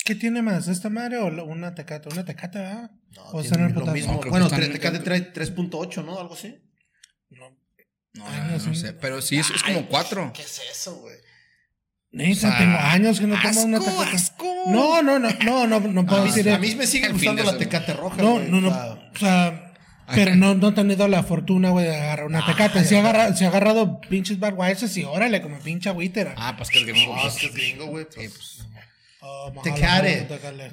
¿Qué 0.03 0.15
tiene 0.15 0.41
más? 0.41 0.68
¿Esta 0.68 0.89
madre 0.89 1.18
o 1.18 1.27
una 1.44 1.75
tecata? 1.75 2.10
Una 2.10 2.25
tecata, 2.25 2.60
¿verdad? 2.60 2.91
No, 3.12 3.24
o 3.25 3.41
el 3.41 3.74
lo 3.74 3.86
mismo. 3.88 4.22
No, 4.24 4.29
bueno, 4.29 4.50
Tecate 4.50 5.00
trae 5.00 5.32
3.8, 5.34 6.03
¿no? 6.03 6.20
Algo 6.20 6.34
así. 6.34 6.60
No. 7.29 7.51
No, 8.13 8.27
Ay, 8.27 8.41
no, 8.51 8.58
no 8.58 8.65
no 8.65 8.75
sé. 8.75 8.94
Pero 8.94 9.22
sí, 9.22 9.38
es, 9.38 9.51
es 9.51 9.62
como 9.62 9.88
cuatro. 9.88 10.32
¿Qué 10.34 10.41
es 10.41 10.62
eso, 10.72 10.96
güey? 10.96 11.15
Neta, 12.12 12.32
O 12.32 12.36
sea, 12.51 12.58
tengo 12.58 12.77
años 12.79 13.20
que 13.20 13.27
no 13.27 13.40
tomo 13.40 13.62
una 13.62 13.77
asco, 13.77 13.92
tecata. 13.92 14.16
asco. 14.16 14.64
No, 14.68 15.03
no, 15.03 15.20
no, 15.20 15.29
no, 15.44 15.68
no, 15.68 15.79
no 15.79 16.05
puedo 16.07 16.22
A 16.22 16.25
mí, 16.25 16.31
decir 16.31 16.50
a 16.51 16.57
mí 16.57 16.74
me 16.74 16.88
sigue 16.88 17.09
gustando 17.09 17.44
la. 17.44 17.55
Tecate 17.55 17.94
roja, 17.94 18.20
No, 18.20 18.40
no, 18.40 18.62
no. 18.62 18.70
Sea, 18.72 19.12
O 19.14 19.18
sea, 19.20 19.69
pero 20.13 20.35
no, 20.35 20.55
no 20.55 20.69
he 20.69 20.72
tenido 20.72 21.07
la 21.07 21.24
fortuna, 21.24 21.69
güey, 21.72 21.85
de 21.85 21.95
agarrar 21.95 22.25
una 22.25 22.45
tecata. 22.45 22.83
Si 22.83 22.95
he 22.95 23.00
agarrado, 23.00 23.35
si 23.35 23.45
agarrado 23.45 24.01
pinches 24.01 24.37
y 24.98 25.03
órale, 25.03 25.41
como 25.41 25.59
pinche 25.59 25.89
agüitera. 25.89 26.33
Ah, 26.37 26.55
pues 26.57 26.69
que 26.69 26.79
el 26.79 26.85
gringo. 26.85 27.15
pues, 27.22 27.35
es 27.35 27.41
que 27.41 27.50
gringo, 27.50 27.85
güey. 27.87 28.05
sí, 28.09 28.27
pues, 28.27 28.31
pues, 28.31 28.65
Oh, 29.22 29.51
Tecate. 29.63 30.22
Tecate. 30.22 30.72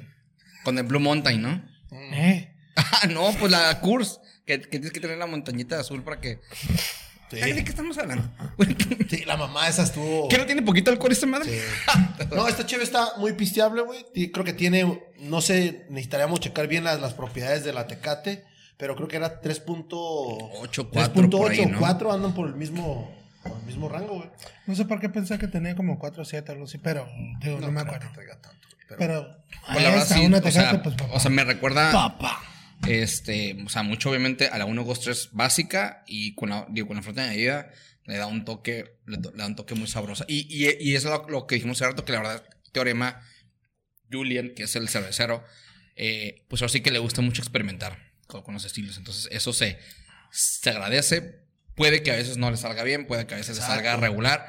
con 0.63 0.77
el 0.77 0.83
Blue 0.85 0.99
Mountain, 0.99 1.41
¿no? 1.41 1.61
Eh, 2.13 2.53
Ah, 2.75 3.07
no, 3.09 3.31
pues 3.39 3.51
la 3.51 3.79
Curse. 3.79 4.19
Que, 4.45 4.61
que 4.61 4.67
tienes 4.67 4.91
que 4.91 4.99
tener 4.99 5.17
la 5.17 5.25
montañita 5.25 5.79
azul 5.79 6.03
para 6.03 6.21
que. 6.21 6.39
sí. 7.31 7.39
Ay, 7.41 7.53
¿De 7.53 7.63
qué 7.63 7.69
estamos 7.69 7.97
hablando? 7.97 8.29
Sí, 9.09 9.23
la 9.25 9.37
mamá 9.37 9.67
esa 9.69 9.83
estuvo... 9.83 10.27
¿Qué 10.27 10.37
no 10.37 10.45
tiene 10.45 10.61
poquito 10.61 10.91
alcohol 10.91 11.11
esta 11.11 11.25
madre? 11.25 11.49
Sí. 11.49 12.25
No, 12.35 12.47
esta 12.47 12.65
cheve 12.65 12.83
está 12.83 13.13
muy 13.17 13.33
pisteable, 13.33 13.81
güey. 13.81 14.31
Creo 14.31 14.43
que 14.45 14.53
tiene, 14.53 15.01
no 15.19 15.41
sé, 15.41 15.85
necesitaríamos 15.89 16.39
checar 16.41 16.67
bien 16.67 16.83
las, 16.83 16.99
las 16.99 17.13
propiedades 17.13 17.63
de 17.63 17.73
la 17.73 17.87
Tecate, 17.87 18.43
pero 18.77 18.95
creo 18.95 19.07
que 19.07 19.17
era 19.17 19.41
3.8 19.41 19.87
Ocho, 20.61 20.89
cuatro, 20.89 21.29
por 21.29 21.51
ahí, 21.51 21.65
¿no? 21.65 21.79
4 21.79 22.13
andan 22.13 22.33
por 22.33 22.47
el 22.47 22.55
mismo, 22.55 23.11
por 23.43 23.57
el 23.57 23.63
mismo 23.65 23.89
rango, 23.89 24.15
güey. 24.17 24.29
no 24.67 24.75
sé 24.75 24.85
por 24.85 24.99
qué 24.99 25.09
pensé 25.09 25.37
que 25.39 25.47
tenía 25.47 25.75
como 25.75 25.97
4 25.99 26.21
o 26.21 26.25
7 26.25 26.51
algo 26.51 26.65
así, 26.65 26.77
pero 26.77 27.07
digo, 27.41 27.59
no, 27.59 27.71
me 27.71 27.81
creo 27.83 27.95
acuerdo. 27.95 28.09
tanto, 28.41 28.59
pero- 28.87 28.97
Pero, 28.97 29.27
Pues 29.71 29.83
la 29.83 29.89
verdad 29.89 30.07
sí, 30.07 30.25
una 30.25 30.37
o 30.37 30.51
sea, 30.51 30.81
pues 30.83 30.95
papá. 30.95 31.13
o 31.13 31.19
sea, 31.19 31.31
me 31.31 31.43
recuerda 31.43 31.91
papá. 31.91 32.41
este, 32.87 33.57
o 33.65 33.69
sea, 33.69 33.83
mucho 33.83 34.09
obviamente 34.09 34.47
a 34.47 34.57
la 34.57 34.65
123 34.65 35.29
básica 35.33 36.03
y 36.07 36.35
con 36.35 36.49
la, 36.49 36.65
digo, 36.69 36.87
con 36.87 36.95
la 36.97 37.03
fruta 37.03 37.23
añadida 37.23 37.69
le 38.05 38.17
da 38.17 38.27
un 38.27 38.45
toque, 38.45 38.99
le, 39.05 39.17
le 39.17 39.31
da 39.35 39.47
un 39.47 39.55
toque 39.57 39.75
muy 39.75 39.87
sabroso. 39.87 40.23
Y, 40.29 40.47
y, 40.49 40.69
y 40.79 40.95
es 40.95 41.03
lo, 41.03 41.27
lo 41.27 41.45
que 41.47 41.55
dijimos 41.55 41.77
hace 41.81 41.89
rato, 41.89 42.05
que 42.05 42.13
la 42.13 42.19
verdad, 42.19 42.43
Teorema, 42.71 43.19
Julian, 44.09 44.53
que 44.55 44.63
es 44.63 44.75
el 44.77 44.87
cervecero, 44.87 45.43
eh, 45.97 46.45
pues 46.47 46.61
ahora 46.61 46.71
sí 46.71 46.79
que 46.81 46.91
le 46.91 46.99
gusta 46.99 47.21
mucho 47.21 47.41
experimentar 47.41 48.06
con, 48.27 48.43
con 48.43 48.53
los 48.53 48.65
estilos. 48.65 48.97
Entonces, 48.97 49.27
eso 49.31 49.53
se, 49.53 49.79
se 50.31 50.69
agradece. 50.69 51.41
Puede 51.75 52.01
que 52.03 52.11
a 52.11 52.15
veces 52.15 52.37
no 52.37 52.49
le 52.51 52.57
salga 52.57 52.83
bien, 52.83 53.05
puede 53.07 53.27
que 53.27 53.35
a 53.35 53.37
veces 53.37 53.55
le 53.57 53.61
salga 53.61 53.95
regular, 53.97 54.47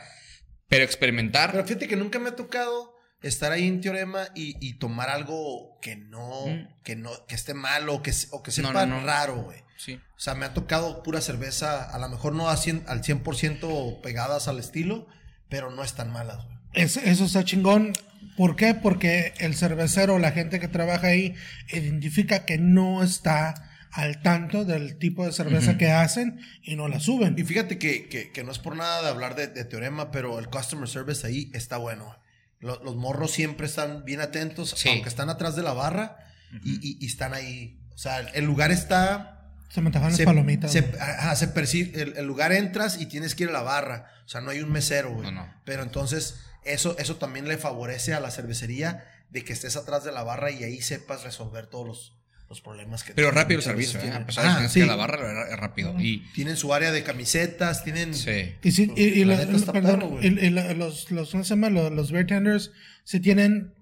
pero 0.69 0.85
experimentar. 0.85 1.53
Pero 1.53 1.65
fíjate 1.67 1.89
que 1.89 1.97
nunca 1.97 2.19
me 2.19 2.31
ha 2.31 2.37
tocado 2.37 2.95
estar 3.21 3.51
ahí 3.53 3.67
en 3.67 3.81
Teorema 3.81 4.29
y, 4.35 4.57
y 4.67 4.75
tomar 4.79 5.11
algo 5.11 5.79
que 5.83 5.97
no, 5.97 6.47
Mm. 6.47 6.69
que 6.85 6.97
no, 6.97 7.11
que 7.27 7.35
esté 7.35 7.53
mal 7.55 7.89
o 7.89 8.03
que, 8.03 8.13
o 8.31 8.43
que 8.43 8.51
No, 8.63 8.69
sepa 8.69 8.87
no, 8.87 9.01
no. 9.01 9.07
raro, 9.07 9.43
güey. 9.43 9.59
sí. 9.77 10.01
O 10.17 10.21
sea, 10.21 10.35
me 10.35 10.47
ha 10.47 10.55
tocado 10.55 11.03
pura 11.03 11.21
cerveza, 11.21 11.85
a 11.85 11.99
lo 11.99 12.09
mejor 12.09 12.33
no 12.35 12.49
a 12.49 12.57
cien- 12.57 12.85
al 12.89 13.03
100% 13.05 14.01
pegadas 14.03 14.49
al 14.49 14.59
estilo, 14.59 15.07
pero 15.49 15.71
no 15.71 15.85
están 15.85 16.11
malas, 16.13 16.45
güey. 16.45 16.57
Es- 16.73 16.97
eso 16.97 17.25
está 17.27 17.45
chingón. 17.45 17.93
¿Por 18.37 18.57
qué? 18.57 18.75
Porque 18.75 19.35
el 19.39 19.55
cervecero, 19.57 20.19
la 20.19 20.31
gente 20.33 20.61
que 20.61 20.69
trabaja 20.69 21.09
ahí, 21.09 21.35
identifica 21.73 22.45
que 22.47 22.57
no 22.59 23.03
está 23.03 23.68
al 23.93 24.23
tanto 24.23 24.65
del 24.65 24.99
tipo 24.99 25.25
de 25.25 25.33
cerveza 25.33 25.79
que 25.79 25.91
hacen 25.91 26.41
y 26.63 26.77
no 26.77 26.89
la 26.89 27.01
suben. 27.01 27.35
Y 27.39 27.43
fíjate 27.45 27.79
que, 27.79 28.09
que- 28.09 28.31
que 28.33 28.45
no 28.45 28.53
es 28.53 28.59
por 28.59 28.77
nada 28.77 29.03
de 29.03 29.09
hablar 29.09 29.35
de, 29.35 29.47
de 29.49 29.65
teorema, 29.65 30.11
pero 30.11 30.39
el 30.39 30.49
customer 30.49 30.89
service 30.89 31.27
ahí 31.27 31.51
está 31.55 31.77
bueno. 31.79 32.17
Lo- 32.61 32.83
Los, 32.83 32.97
morros 32.97 33.31
siempre 33.31 33.67
están 33.67 34.05
bien 34.05 34.21
atentos, 34.21 34.71
Sí. 34.77 34.89
aunque 34.89 35.09
están 35.09 35.31
atrás 35.31 35.57
de 35.57 35.63
la 35.63 35.73
barra 35.73 36.17
y, 36.65 36.75
y- 36.87 36.99
y 37.01 37.07
están 37.07 37.33
ahí. 37.35 37.81
O 37.95 37.99
sea, 37.99 38.21
el 38.21 38.45
lugar 38.45 38.71
está... 38.71 39.35
Se 39.71 39.81
me 39.83 39.91
las 39.91 40.19
palomitas. 40.23 40.73
se, 40.73 40.81
güey. 40.81 40.99
ajá, 41.01 41.37
se 41.37 41.49
percibe, 41.49 42.01
el, 42.01 42.17
el 42.17 42.25
lugar 42.27 42.53
entras 42.53 42.99
y 43.01 43.07
tienes 43.07 43.35
que 43.35 43.45
ir 43.45 43.51
a 43.51 43.53
la 43.53 43.63
barra. 43.63 44.07
O 44.25 44.29
sea, 44.29 44.41
no 44.41 44.51
hay 44.51 44.61
un 44.61 44.71
mesero, 44.73 45.11
güey. 45.13 45.25
No, 45.31 45.45
no. 45.45 45.55
Pero 45.65 45.83
entonces, 45.83 46.37
eso, 46.65 46.97
eso 46.99 47.17
también 47.17 47.47
le 47.49 47.59
favorece 47.59 48.15
a 48.15 48.21
la 48.21 48.31
cervecería 48.31 49.05
de 49.31 49.45
que 49.45 49.53
estés 49.53 49.77
atrás 49.77 50.05
de 50.05 50.13
la 50.13 50.23
barra 50.23 50.51
y 50.51 50.65
ahí 50.65 50.81
sepas 50.81 51.23
resolver 51.23 51.67
todos 51.67 51.87
los, 51.87 52.18
los 52.49 52.61
problemas 52.63 53.03
que 53.05 53.13
Pero 53.13 53.29
tienen. 53.29 53.35
rápido 53.43 53.59
el 53.59 53.65
servicio, 53.65 53.99
¿eh? 53.99 54.03
tienen. 54.05 54.23
A 54.23 54.27
pesar 54.27 54.45
de 54.45 54.49
que 54.49 54.53
Ah, 54.53 54.57
tienes 54.57 54.73
sí. 54.73 54.81
que 54.81 54.85
a 54.85 54.89
la 54.89 54.97
barra, 54.97 55.49
es 55.53 55.57
rápido. 55.59 55.95
Y 56.01 56.21
Tienen 56.33 56.57
su 56.57 56.73
área 56.73 56.91
de 56.93 57.03
camisetas, 57.03 57.85
tienen... 57.85 58.15
sí. 58.15 58.55
Y, 58.63 58.73
sí, 58.73 58.91
y, 58.97 59.03
y 59.05 59.25
La 59.25 59.37
la- 59.45 59.73
perdón, 59.73 60.19
y- 60.23 60.31
los, 60.75 61.11
los, 61.11 61.31
¿cómo 61.31 61.45
se 61.45 61.51
llama? 61.51 61.69
Los, 61.71 61.93
los 61.93 62.11
beer 62.11 62.27
tenders, 62.27 62.71
si 63.05 63.21
tienen, 63.21 63.75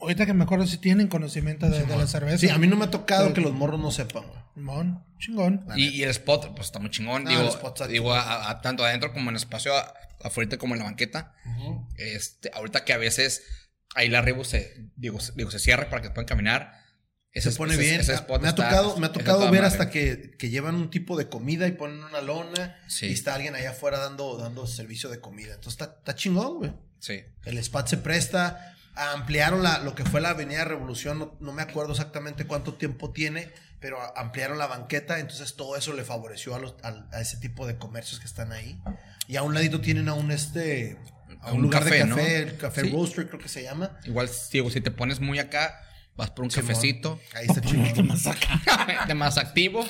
ahorita 0.00 0.26
que 0.26 0.34
me 0.34 0.42
acuerdo, 0.44 0.66
si 0.66 0.78
tienen 0.78 1.06
conocimiento 1.08 1.68
de, 1.70 1.84
de 1.84 1.96
la 1.96 2.06
cerveza. 2.08 2.38
Sí, 2.38 2.48
a 2.48 2.58
mí 2.58 2.66
no 2.66 2.76
me 2.76 2.86
ha 2.86 2.90
tocado 2.90 3.28
Sí. 3.28 3.34
que 3.34 3.40
los 3.40 3.52
morros 3.52 3.78
no 3.80 3.90
sepan, 3.92 4.24
güey. 4.26 4.38
Simón, 4.54 5.04
chingón. 5.20 5.64
Y, 5.76 6.02
el 6.02 6.10
spot, 6.10 6.54
pues 6.56 6.66
está 6.66 6.80
muy 6.80 6.90
chingón. 6.90 7.24
Ah, 7.26 7.30
digo, 7.30 7.42
el 7.42 7.48
spot 7.48 7.76
está 7.76 7.86
digo 7.86 8.12
a, 8.12 8.50
a- 8.50 8.60
tanto 8.60 8.84
adentro 8.84 9.12
como 9.12 9.30
en 9.30 9.36
el 9.36 9.40
espacio, 9.42 9.76
a- 9.76 9.94
afuera 10.24 10.58
como 10.58 10.74
en 10.74 10.80
la 10.80 10.86
banqueta. 10.86 11.34
Este, 11.96 12.50
ahorita 12.52 12.84
que 12.84 12.92
a 12.92 12.98
veces 12.98 13.44
ahí 13.94 14.08
la 14.08 14.18
arriba 14.18 14.42
se, 14.44 14.90
digo, 14.96 15.20
se- 15.20 15.32
digo, 15.36 15.50
se 15.52 15.60
cierra 15.60 15.88
para 15.88 16.02
que 16.02 16.10
puedan 16.10 16.26
caminar. 16.26 16.77
Se 17.40 17.52
pone 17.52 17.76
bien. 17.76 18.00
ese 18.00 18.12
me, 18.12 18.18
ha 18.18 18.20
está- 18.50 18.54
tocado, 18.54 18.96
me 18.96 19.06
ha 19.06 19.12
tocado 19.12 19.50
ver 19.50 19.64
hasta 19.64 19.90
que, 19.90 20.32
que 20.38 20.48
llevan 20.50 20.74
un 20.74 20.90
tipo 20.90 21.16
de 21.16 21.28
comida 21.28 21.66
y 21.66 21.72
ponen 21.72 22.02
una 22.04 22.20
lona 22.20 22.76
Sí. 22.88 23.06
y 23.06 23.12
está 23.12 23.34
alguien 23.34 23.54
allá 23.54 23.70
afuera 23.70 23.98
dando, 23.98 24.36
dando 24.38 24.66
servicio 24.66 25.08
de 25.08 25.20
comida. 25.20 25.54
Entonces 25.54 25.80
está, 25.80 25.96
está 25.98 26.14
chingón, 26.14 26.58
güey. 26.58 26.72
Sí. 27.00 27.22
El 27.44 27.58
spot 27.58 27.86
se 27.88 27.96
presta. 27.98 28.74
Ampliaron 28.94 29.62
la, 29.62 29.78
lo 29.78 29.94
que 29.94 30.04
fue 30.04 30.20
la 30.20 30.30
Avenida 30.30 30.64
Revolución. 30.64 31.18
No, 31.20 31.36
no 31.40 31.52
me 31.52 31.62
acuerdo 31.62 31.92
exactamente 31.92 32.46
cuánto 32.46 32.74
tiempo 32.74 33.12
tiene, 33.12 33.52
pero 33.80 34.00
a- 34.00 34.12
ampliaron 34.16 34.58
la 34.58 34.66
banqueta. 34.66 35.20
Entonces 35.20 35.54
todo 35.54 35.76
eso 35.76 35.92
le 35.92 36.02
favoreció 36.04 36.54
a, 36.56 36.58
los- 36.58 36.74
al- 36.82 37.08
a 37.12 37.20
ese 37.20 37.36
tipo 37.36 37.66
de 37.66 37.76
comercios 37.78 38.18
que 38.18 38.26
están 38.26 38.50
ahí. 38.52 38.80
Y 39.28 39.36
a 39.36 39.42
un 39.42 39.54
ladito 39.54 39.80
tienen 39.80 40.08
a 40.08 40.14
un 40.14 40.30
este. 40.32 40.98
A 41.40 41.50
a 41.50 41.52
un, 41.52 41.62
lugar 41.62 41.84
café, 41.84 41.98
de 41.98 42.04
¿no? 42.06 42.16
café, 42.16 42.36
el 42.42 42.56
café 42.56 42.80
Sí. 42.80 42.90
roaster 42.90 43.28
creo 43.28 43.38
que 43.38 43.48
se 43.48 43.62
llama. 43.62 43.96
Igual, 44.04 44.28
digo, 44.50 44.70
si 44.70 44.80
te 44.80 44.90
pones 44.90 45.20
muy 45.20 45.38
acá, 45.38 45.80
vas 46.18 46.30
por 46.32 46.44
un 46.44 46.50
Simón. 46.50 46.66
cafecito. 46.66 47.20
Ahí 47.32 47.46
está 47.46 47.62
chingón. 47.62 47.94
de 49.06 49.14
más 49.14 49.38
activo. 49.38 49.86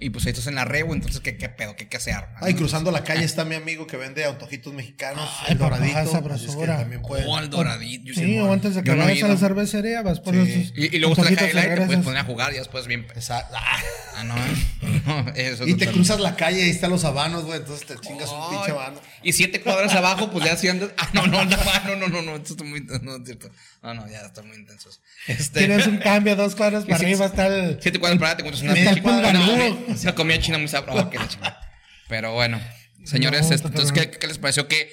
Y 0.00 0.10
pues 0.10 0.24
ahí 0.26 0.30
estás 0.30 0.46
en 0.46 0.54
la 0.54 0.64
rebo, 0.64 0.94
entonces, 0.94 1.20
¿qué, 1.20 1.36
qué 1.36 1.48
pedo? 1.48 1.74
¿Qué, 1.74 1.88
qué 1.88 1.96
hacer? 1.96 2.14
Ay, 2.36 2.54
cruzando 2.54 2.92
la 2.92 3.02
calle 3.02 3.24
está 3.24 3.44
mi 3.44 3.56
amigo 3.56 3.86
que 3.86 3.96
vende 3.96 4.24
antojitos 4.24 4.72
mexicanos, 4.72 5.28
Ay, 5.42 5.52
el 5.52 5.58
doradito. 5.58 5.98
así 5.98 6.46
es 6.46 6.54
que 6.56 6.66
también 6.66 7.02
pueden. 7.02 7.26
Oh, 7.28 7.38
el 7.40 7.50
doradito. 7.50 8.12
Sí, 8.14 8.38
o 8.38 8.52
antes 8.52 8.76
de 8.76 8.84
que 8.84 8.94
no 8.94 9.04
vayas 9.04 9.24
a 9.24 9.28
la 9.28 9.36
cervecería, 9.36 10.02
vas 10.02 10.20
por 10.20 10.34
Sí. 10.34 10.40
esos 10.40 10.72
Y, 10.76 10.96
y 10.96 10.98
luego 11.00 11.14
está 11.14 11.28
el 11.28 11.38
antojitos 11.38 11.64
y 11.64 11.74
te 11.74 11.86
puedes 11.86 12.04
poner 12.04 12.20
a 12.20 12.24
jugar 12.24 12.52
y 12.52 12.58
después 12.58 12.86
bien. 12.86 13.06
Exacto. 13.14 13.56
Ah. 13.56 13.78
Ah, 14.18 14.24
no, 14.24 14.34
no, 15.24 15.32
eso 15.36 15.64
Y 15.64 15.74
te 15.74 15.86
cruzas 15.86 16.18
la 16.18 16.34
calle 16.34 16.58
y 16.58 16.62
ahí 16.62 16.70
están 16.70 16.90
los 16.90 17.04
habanos, 17.04 17.44
güey. 17.44 17.58
Entonces 17.60 17.86
te 17.86 17.94
chingas 18.00 18.28
un 18.30 18.40
Ay, 18.42 18.48
pinche 18.50 18.70
habano. 18.72 19.00
Y 19.22 19.32
siete 19.32 19.60
cuadras 19.60 19.94
abajo, 19.94 20.28
pues 20.30 20.44
ya 20.44 20.70
andas. 20.70 20.90
Ah, 20.96 21.08
no, 21.12 21.28
no, 21.28 21.44
no, 21.44 21.56
no, 21.56 21.96
no, 21.96 22.08
no, 22.08 22.22
no, 22.22 22.36
esto 22.36 22.54
está 22.54 22.64
muy 22.64 22.80
no, 22.80 23.16
es 23.16 23.22
cierto. 23.24 23.48
No, 23.80 23.94
no, 23.94 24.08
ya 24.08 24.22
están 24.22 24.48
muy 24.48 24.56
intensos. 24.56 25.00
Este, 25.28 25.60
Tienes 25.60 25.86
un 25.86 25.98
cambio 25.98 26.34
dos 26.34 26.56
cuadras 26.56 26.84
para 26.84 26.96
arriba, 26.96 27.26
está 27.26 27.46
el. 27.46 27.78
Siete 27.80 28.00
cuadras 28.00 28.18
para 28.18 28.32
allá, 28.32 28.36
te 28.38 28.42
encuentras 28.42 28.62
una 28.64 29.87
Una 30.02 30.14
comida 30.14 30.38
china 30.38 30.58
muy 30.58 30.68
sabrosa. 30.68 31.10
Chingada. 31.28 31.60
Pero 32.08 32.32
bueno, 32.34 32.60
señores, 33.04 33.48
No, 33.48 33.54
este, 33.54 33.68
entonces. 33.68 33.92
¿qué, 33.92 34.10
qué 34.10 34.26
les 34.26 34.38
pareció? 34.38 34.66
que 34.68 34.88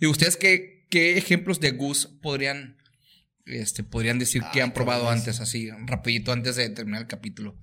Digo, 0.00 0.12
¿ustedes 0.12 0.36
qué, 0.36 0.86
qué 0.90 1.18
ejemplos 1.18 1.58
de 1.60 1.72
Goose 1.72 2.08
podrían, 2.22 2.76
este, 3.46 3.82
podrían 3.82 4.18
decir 4.18 4.42
que 4.52 4.60
Ay, 4.60 4.60
han 4.60 4.72
probado 4.72 5.10
antes, 5.10 5.40
así, 5.40 5.70
rapidito, 5.86 6.32
antes 6.32 6.56
de 6.56 6.70
terminar 6.70 7.02
el 7.02 7.08
capítulo? 7.08 7.58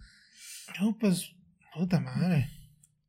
No, 0.81 0.97
pues, 0.99 1.31
puta 1.73 1.99
madre. 2.01 2.49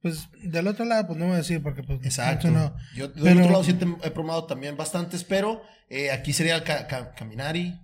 Pues 0.02 0.28
del 0.44 0.68
otro 0.68 0.84
lado, 0.84 1.08
pues 1.08 1.18
no 1.18 1.24
voy 1.26 1.34
a 1.34 1.38
decir 1.38 1.60
porque, 1.62 1.82
pues, 1.82 1.98
Exacto. 2.04 2.50
no. 2.50 2.76
Yo 2.94 3.08
del 3.08 3.24
Pero- 3.24 3.40
otro 3.40 3.50
lado 3.52 3.64
sí 3.64 3.72
te- 3.74 3.86
he 4.06 4.10
probado 4.12 4.46
también 4.46 4.76
bastantes, 4.76 5.24
pero 5.24 5.62
eh, 5.90 6.10
aquí 6.12 6.32
sería 6.32 6.54
el 6.56 6.62
ca- 6.62 6.86
ca- 6.86 7.12
Caminari, 7.14 7.80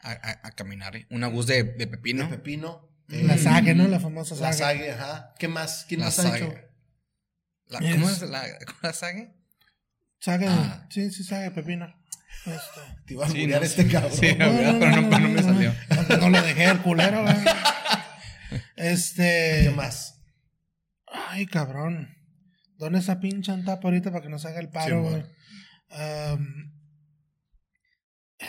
A, 0.00 0.10
a- 0.12 0.40
a 0.48 0.50
caminar, 0.52 0.96
¿eh? 0.96 1.06
Una 1.10 1.30
de, 1.30 1.62
de 1.62 1.86
pepino. 1.86 2.24
de 2.28 2.36
pepino. 2.36 2.91
La 3.12 3.34
eh, 3.34 3.38
sague, 3.38 3.74
¿no? 3.74 3.86
La 3.88 4.00
famosa 4.00 4.34
La 4.36 4.52
sague. 4.52 4.78
sague, 4.88 4.92
ajá. 4.92 5.34
¿Qué 5.38 5.46
más? 5.48 5.84
¿Quién 5.88 6.00
La 6.00 6.06
más 6.06 6.18
ha 6.18 6.22
sague. 6.22 6.44
hecho? 6.44 6.54
La- 7.66 7.78
¿Cómo 7.80 8.08
Es- 8.10 8.22
es 8.22 8.30
la, 8.30 8.42
¿cómo 8.66 8.78
la 8.82 8.92
sague? 8.92 9.34
Sague, 10.18 10.46
Ah. 10.48 10.86
sí, 10.90 11.10
sí, 11.10 11.22
sague, 11.24 11.50
pepino. 11.50 11.92
Este. 12.46 12.80
Te 13.06 13.14
iba 13.14 13.26
a 13.26 13.28
Sí, 13.28 13.46
no, 13.46 13.56
este 13.58 13.82
sí. 13.84 13.88
cabrón. 13.90 14.12
Sí, 14.12 14.34
pero 14.38 14.52
no, 14.72 14.78
pero 15.10 15.18
no 15.20 15.28
me 15.28 15.42
salió. 15.42 15.74
No, 16.08 16.16
no 16.16 16.30
lo 16.30 16.42
dejé 16.42 16.64
el 16.64 16.80
culero, 16.80 17.22
güey. 17.22 17.36
Este. 18.76 19.60
¿Qué 19.64 19.70
más? 19.76 20.20
Ay, 21.06 21.46
cabrón. 21.46 22.16
¿Dónde 22.78 22.98
está 22.98 23.20
pinche 23.20 23.52
tapa 23.64 23.88
ahorita 23.88 24.10
para 24.10 24.22
que 24.22 24.28
nos 24.28 24.44
haga 24.44 24.58
el 24.60 24.70
paro, 24.70 25.04
Sí, 25.04 25.10
güey? 25.10 25.24
Am, 25.90 26.72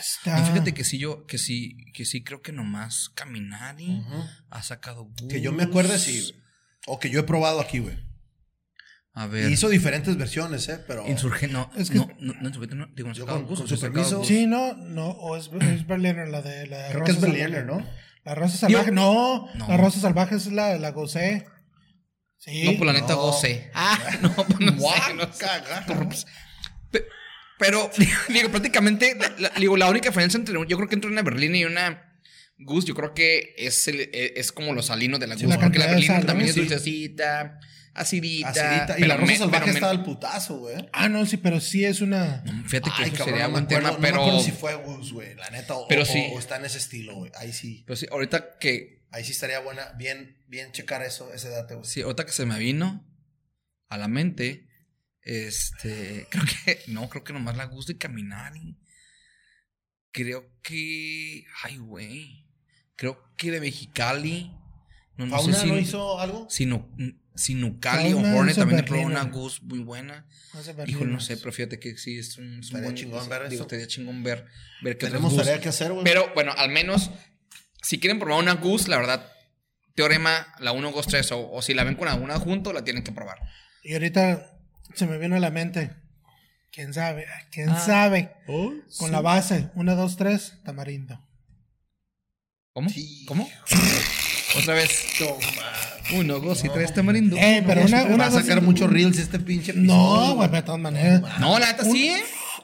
está. 0.03 0.39
No, 0.39 0.45
fíjate 0.47 0.73
que 0.73 0.83
sí, 0.83 0.97
yo, 0.99 1.25
que 1.25 1.37
sí, 1.37 1.77
que 1.93 2.05
sí 2.05 2.23
creo 2.23 2.41
que 2.41 2.51
nomás 2.51 3.09
caminar 3.15 3.79
y 3.81 3.99
Ujú. 3.99 4.23
ha 4.49 4.63
sacado 4.63 5.05
Goose. 5.05 5.27
Que 5.27 5.41
yo 5.41 5.51
me 5.51 5.63
acuerde, 5.63 5.97
sí. 5.99 6.33
O 6.85 6.99
que 6.99 7.09
yo 7.09 7.19
he 7.19 7.23
probado 7.23 7.59
aquí, 7.61 7.79
güey. 7.79 7.97
A 9.15 9.27
ver. 9.27 9.51
Hizo 9.51 9.69
diferentes 9.69 10.17
versiones, 10.17 10.67
¿eh? 10.69 10.79
Pero. 10.87 11.07
Insurgente, 11.07 11.53
no, 11.53 11.69
Es 11.77 11.89
que- 11.91 11.97
no, 11.99 12.09
no, 12.19 12.33
no, 12.33 12.47
Insurgente, 12.47 12.75
no, 12.75 12.87
digo, 12.95 13.09
Yo 13.11 13.21
sacado 13.25 13.39
con- 13.39 13.47
Goose, 13.47 13.61
con 13.63 13.69
su 13.69 13.79
permiso. 13.79 14.23
Sí, 14.23 14.47
no, 14.47 14.73
no, 14.73 15.07
o 15.09 15.37
es, 15.37 15.49
es 15.61 15.85
Berliner 15.87 16.27
la 16.29 16.41
de 16.41 16.67
la 16.67 16.77
de 16.87 16.91
Creo 16.93 17.03
que 17.03 17.11
es 17.11 17.17
Rosa 17.17 17.27
Berliner, 17.27 17.65
Salvaje. 17.65 17.83
¿no? 17.83 18.03
La 18.25 18.35
rosa 18.35 18.57
salvaje, 18.57 18.91
no, 18.91 19.49
No. 19.55 19.67
la 19.67 19.75
rosa 19.77 19.99
salvaje 19.99 20.35
es 20.35 20.47
la, 20.47 20.77
la 20.77 20.91
gocé. 20.91 21.45
Sí. 22.37 22.63
No, 22.63 22.71
pues 22.77 22.85
la 22.85 22.93
neta 22.93 23.13
No. 23.13 23.17
goce. 23.21 23.69
Ah, 23.73 23.99
no, 24.21 24.33
pues 24.33 24.47
no 24.61 24.71
sé, 24.71 25.13
no 25.13 25.31
sé. 25.33 25.45
Guaca. 25.45 25.85
Pe- 27.59 27.65
Pero, 27.65 27.89
digo, 28.29 28.49
prácticamente, 28.49 29.17
la, 29.39 29.49
digo, 29.57 29.77
la 29.77 29.89
única 29.89 30.09
diferencia 30.09 30.37
entre, 30.37 30.53
yo 30.67 30.77
creo 30.77 30.87
que 30.89 30.95
entre 30.95 31.09
una 31.11 31.21
berlina 31.21 31.57
y 31.57 31.65
una 31.65 32.09
Goose, 32.57 32.87
yo 32.87 32.93
creo 32.95 33.13
que 33.13 33.55
es, 33.57 33.87
el- 33.87 34.01
e- 34.01 34.33
es 34.37 34.51
como 34.51 34.73
los 34.73 34.85
salinos 34.87 35.19
de 35.19 35.27
la 35.27 35.35
Sí, 35.35 35.43
Goose. 35.45 35.57
la 35.57 35.61
porque 35.63 35.79
la 35.79 35.87
berlina 35.87 36.19
¿no? 36.19 36.25
también 36.25 36.49
es 36.49 36.55
Sí. 36.55 36.61
dulcecita, 36.61 37.59
acidita. 37.93 38.49
Acidita. 38.49 38.99
Y 38.99 39.03
la 39.03 39.17
rosa 39.17 39.31
me- 39.31 39.37
salvaje 39.37 39.69
está 39.71 39.89
al 39.89 40.03
putazo, 40.03 40.57
güey. 40.59 40.75
Ah, 40.93 41.09
no, 41.09 41.25
sí, 41.25 41.37
pero 41.37 41.59
sí 41.59 41.83
es 41.85 42.01
una. 42.01 42.41
No, 42.45 42.63
Fíjate 42.69 42.89
que 42.95 43.03
Ay, 43.03 43.07
eso 43.09 43.17
cabrón, 43.17 43.25
sería 43.35 43.47
no 43.47 43.57
acuerdo, 43.57 43.67
tema, 43.67 43.91
no 43.91 43.99
pero, 43.99 44.21
acuerdo 44.21 44.39
si 44.41 44.51
fue 44.51 44.75
Gus, 44.75 45.13
güey, 45.13 45.35
la 45.35 45.49
neta. 45.49 45.73
O, 45.75 45.87
Pero 45.87 46.03
o- 46.03 46.05
sí. 46.05 46.25
o 46.33 46.39
está 46.39 46.57
en 46.57 46.65
ese 46.65 46.77
estilo, 46.77 47.15
güey. 47.15 47.31
Ahí 47.35 47.51
sí. 47.53 47.83
pero 47.85 47.95
sí, 47.97 48.05
ahorita 48.11 48.57
que, 48.59 49.01
Ahí 49.11 49.23
sí 49.23 49.31
estaría 49.31 49.59
buena. 49.59 49.91
Bien, 49.95 50.37
bien 50.47 50.71
checar 50.71 51.03
eso, 51.03 51.31
ese 51.33 51.49
dato, 51.49 51.75
güey. 51.77 51.87
sí, 51.87 52.01
ahorita 52.01 52.25
que 52.25 52.31
se 52.31 52.47
me 52.47 52.57
vino 52.57 53.05
a 53.89 53.97
la 53.99 54.07
mente, 54.07 54.67
este, 55.25 56.27
creo 56.29 56.43
que, 56.65 56.79
no, 56.88 57.09
creo 57.09 57.23
que 57.23 57.33
nomás 57.33 57.57
la 57.57 57.65
Goose 57.65 57.93
de 57.93 57.99
caminar 57.99 58.55
y 58.57 58.77
creo 60.12 60.49
que, 60.62 61.45
ay, 61.63 61.77
güey, 61.77 62.45
creo 62.95 63.21
que 63.38 63.51
de 63.51 63.59
Mexicali, 63.62 64.51
no, 65.17 65.25
no 65.27 65.36
¿Fauna 65.38 65.53
sé 65.55 65.62
si, 65.62 65.67
no 65.67 65.77
hizo 65.79 66.19
algo? 66.19 66.47
Sinu- 66.47 67.19
Sinucali 67.36 68.13
o 68.13 68.19
Hornet 68.19 68.55
también 68.55 68.86
probó 68.86 69.01
una 69.03 69.23
Goose 69.23 69.62
muy 69.63 69.79
buena. 69.79 70.27
Híjole, 70.86 71.12
no 71.12 71.19
sé, 71.19 71.38
pero 71.38 71.51
fíjate 71.51 71.79
que 71.79 71.97
sí, 71.97 72.17
es 72.19 72.38
un, 72.38 72.59
es 72.59 72.71
un 72.71 72.81
buen- 72.83 72.95
chingón 72.95 73.27
ver 73.27 73.49
digo, 73.49 73.63
estaría 73.63 73.88
chingón 73.88 74.23
ver, 74.23 74.45
ver 74.83 74.97
qué 74.97 75.07
otras 75.07 75.19
Tenemos 75.21 75.36
tarea 75.36 75.59
que 75.59 75.69
hacer, 75.69 75.91
güey. 75.93 76.03
Pero 76.03 76.31
bueno, 76.36 76.53
al 76.55 76.69
menos, 76.69 77.09
si 77.81 77.99
quieren 77.99 78.19
probar 78.19 78.39
una 78.43 78.53
Goose, 78.53 78.88
la 78.88 78.97
verdad, 78.97 79.31
Teorema, 79.95 80.47
la 80.59 80.71
1, 80.73 80.91
2, 80.91 81.07
3, 81.07 81.31
o, 81.31 81.51
o 81.51 81.62
si 81.63 81.73
la 81.73 81.83
ven 81.83 81.95
con 81.95 82.07
alguna 82.07 82.38
junto, 82.39 82.71
la 82.71 82.83
tienen 82.83 83.03
que 83.03 83.12
probar. 83.12 83.39
Y 83.83 83.93
ahorita 83.93 84.52
se 84.95 85.08
me 85.08 85.17
vino 85.17 85.36
a 85.36 85.39
la 85.39 85.51
mente. 85.51 85.91
¿Quién 86.71 86.93
sabe? 86.93 87.25
¿Quién 87.51 87.69
Ah. 87.69 87.79
sabe? 87.79 88.32
Con 88.97 89.12
la 89.12 89.21
base. 89.21 89.69
Una, 89.75 89.93
dos, 89.95 90.17
tres, 90.17 90.60
tamarindo. 90.65 91.19
¿Cómo? 92.73 92.89
Sí. 92.89 93.25
¿Cómo? 93.27 93.47
Otra 94.58 94.73
vez. 94.75 95.06
Toma. 95.19 96.19
1, 96.19 96.39
2 96.39 96.65
y 96.65 96.69
3 96.69 96.93
tamarindo. 96.93 97.38
Eh, 97.38 97.63
pero 97.65 97.82
una, 97.86 98.03
una 98.03 98.17
Va 98.17 98.25
a 98.27 98.32
sacar 98.32 98.62
muchos 98.62 98.91
reels 98.91 99.17
este 99.17 99.39
pinche 99.39 99.71
No, 99.73 100.36
güey, 100.36 100.49
de 100.49 100.62
todas 100.62 100.79
maneras. 100.82 101.21
No, 101.39 101.58
la 101.60 101.67
neta 101.67 101.84
sí, 101.86 102.10
¿eh? 102.10 102.23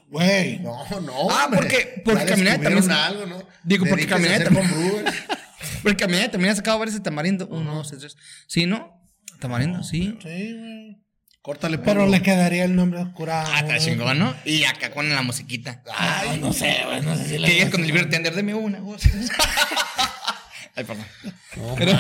Güey. 0.10 0.60
No, 0.60 0.84
no. 1.02 1.30
Ah, 1.32 1.46
hombre. 1.46 1.60
porque- 1.62 2.02
porque 2.04 2.26
descubrieron 2.26 2.62
también- 2.64 2.92
algo, 2.92 3.26
¿no? 3.28 3.44
Digo, 3.64 3.86
porque 3.86 4.06
Dedíquese 4.06 4.06
a 4.06 4.18
Caminante 4.18 4.44
hacer 4.50 4.72
también-. 4.74 5.06
Porque 5.84 6.04
a 6.04 6.08
mí 6.08 6.18
también 6.30 6.52
ha 6.52 6.56
sacado 6.58 6.78
varios 6.80 6.96
de 6.96 7.02
tamarindo. 7.02 7.48
1, 7.48 7.74
2 7.76 7.94
y 7.94 7.98
3. 7.98 8.16
¿Sí, 8.48 8.66
no? 8.66 9.02
Tamarindo, 9.40 9.82
sí. 9.84 10.18
Sí, 10.22 10.54
güey. 10.58 10.98
Córtale, 11.42 11.78
Pero 11.78 12.06
le 12.06 12.22
quedaría 12.22 12.66
el 12.66 12.76
nombre 12.76 13.00
oscurado. 13.00 13.48
Ah, 13.52 13.60
está 13.62 13.76
güey. 13.78 13.80
chingón, 13.80 14.20
¿no? 14.20 14.36
Y 14.44 14.66
acá 14.66 14.92
con 14.92 15.10
la 15.10 15.22
musiquita. 15.22 15.82
Ay, 15.96 16.38
no 16.40 16.52
sé, 16.52 16.82
güey. 16.86 17.02
No 17.02 17.16
sé 17.16 17.24
si 17.24 17.30
Que 17.32 17.40
le 17.40 17.48
llegas 17.48 17.70
con 17.70 17.80
el 17.82 17.88
libro 17.88 18.04
de 18.04 18.10
Tender, 18.10 18.36
deme 18.36 18.54
una, 18.54 18.80
Goose. 18.80 19.10
Ay, 20.76 20.84
perdón. 20.84 21.06
Pero, 21.78 21.92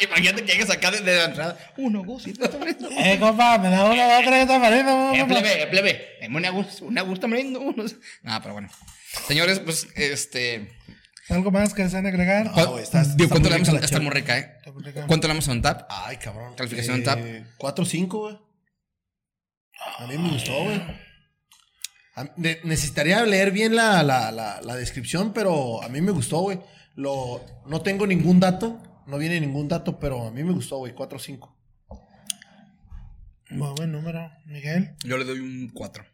imagínate 0.00 0.44
que 0.44 0.52
llegues 0.52 0.70
acá 0.70 0.90
desde 0.90 1.16
la 1.16 1.24
entrada. 1.24 1.58
Uno, 1.76 2.04
tamarindo. 2.50 2.88
Eh, 2.90 3.18
compa, 3.20 3.58
me 3.58 3.70
da 3.70 3.84
una, 3.84 4.14
dos, 4.14 4.24
tres, 4.24 4.46
tamarindo. 4.46 5.14
Eh, 5.14 5.24
plebe, 5.26 5.62
eh, 5.62 5.66
plebe. 5.66 6.08
Deme 6.20 6.36
una 6.36 6.50
Goose, 6.50 6.84
una 6.84 7.02
Goose 7.02 7.20
tamarindo. 7.20 7.60
Uno. 7.60 7.84
Nada, 8.22 8.40
pero 8.40 8.54
bueno. 8.54 8.68
Señores, 9.26 9.60
pues, 9.60 9.88
este. 9.96 10.76
¿Algo 11.28 11.50
más 11.50 11.74
que 11.74 11.82
desean 11.82 12.06
agregar? 12.06 12.46
No, 12.56 12.66
güey, 12.68 12.84
está- 12.84 13.02
Digo, 13.02 13.30
¿cuánto 13.30 13.48
muy 13.48 13.58
le 13.58 13.64
damos 13.64 13.68
rica 13.68 13.70
a 13.70 13.80
la 13.80 13.84
Está 13.84 14.00
muy 14.00 14.10
rica, 14.12 14.38
eh? 14.38 14.56
¿Cuánto 15.08 15.26
le 15.26 15.32
damos 15.34 15.48
a 15.48 15.52
un 15.52 15.62
tap? 15.62 15.86
Ay, 15.90 16.18
cabrón. 16.18 16.54
Calificación 16.54 17.02
tap. 17.02 17.18
4 17.58 17.82
o 17.82 17.86
5, 17.86 18.18
güey. 18.20 18.45
A 19.98 20.06
mí 20.06 20.16
me 20.18 20.30
gustó, 20.30 20.52
güey. 20.64 20.82
Ne- 22.36 22.58
Necesitaría 22.64 23.24
leer 23.24 23.50
bien 23.50 23.76
la, 23.76 24.02
la, 24.02 24.30
la, 24.32 24.60
la 24.62 24.76
descripción, 24.76 25.32
pero 25.32 25.82
a 25.82 25.88
mí 25.88 26.00
me 26.00 26.12
gustó, 26.12 26.40
güey. 26.40 26.60
Lo, 26.94 27.44
no 27.66 27.82
tengo 27.82 28.06
ningún 28.06 28.40
dato, 28.40 28.80
no 29.06 29.18
viene 29.18 29.38
ningún 29.40 29.68
dato, 29.68 29.98
pero 29.98 30.26
a 30.26 30.30
mí 30.30 30.42
me 30.42 30.52
gustó, 30.52 30.78
güey. 30.78 30.94
4 30.94 31.16
o 31.16 31.20
5. 31.20 31.56
Muy 33.50 33.68
buen 33.76 33.92
número, 33.92 34.30
Miguel. 34.46 34.96
Yo 35.04 35.18
le 35.18 35.24
doy 35.24 35.38
un 35.40 35.70
4. 35.72 36.04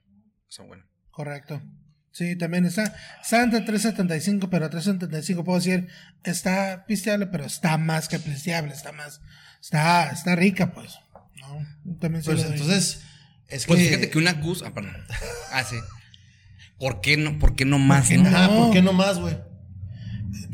Está 0.49 0.65
bueno. 0.65 0.85
Correcto. 1.11 1.63
Sí, 2.11 2.37
también 2.37 2.67
está. 2.67 2.95
Está 3.23 3.43
entre 3.43 3.61
375, 3.63 4.51
pero 4.51 4.69
375 4.69 5.45
puedo 5.45 5.59
decir, 5.59 5.89
está 6.25 6.85
pisteable, 6.87 7.27
pero 7.29 7.45
está 7.47 7.79
más 7.79 8.09
que 8.09 8.19
pisteable, 8.19 8.75
está 8.75 8.93
más. 8.93 9.23
Está, 9.63 10.11
está 10.11 10.37
rica, 10.37 10.73
pues. 10.75 10.99
¿no? 11.41 11.97
También 11.99 12.23
sí 12.23 12.31
Pues 12.31 12.45
entonces, 12.45 13.03
es 13.53 13.67
Pues 13.67 13.79
que. 13.81 13.87
fíjate 13.89 14.11
que 14.11 14.19
una 14.19 14.33
Goose. 14.35 14.65
Ah, 14.67 14.73
perdón. 14.75 14.97
Ah, 15.53 15.65
sí. 15.65 15.77
¿Por 16.79 17.01
qué 17.01 17.17
no, 17.17 17.39
por 17.39 17.55
qué 17.55 17.65
no 17.65 17.79
más, 17.79 18.09
qué 18.09 18.19
no? 18.19 18.31
no? 18.31 18.37
Ah, 18.37 18.49
¿por 18.49 18.73
qué 18.73 18.83
no 18.83 18.93
más, 18.93 19.19
güey? 19.21 19.37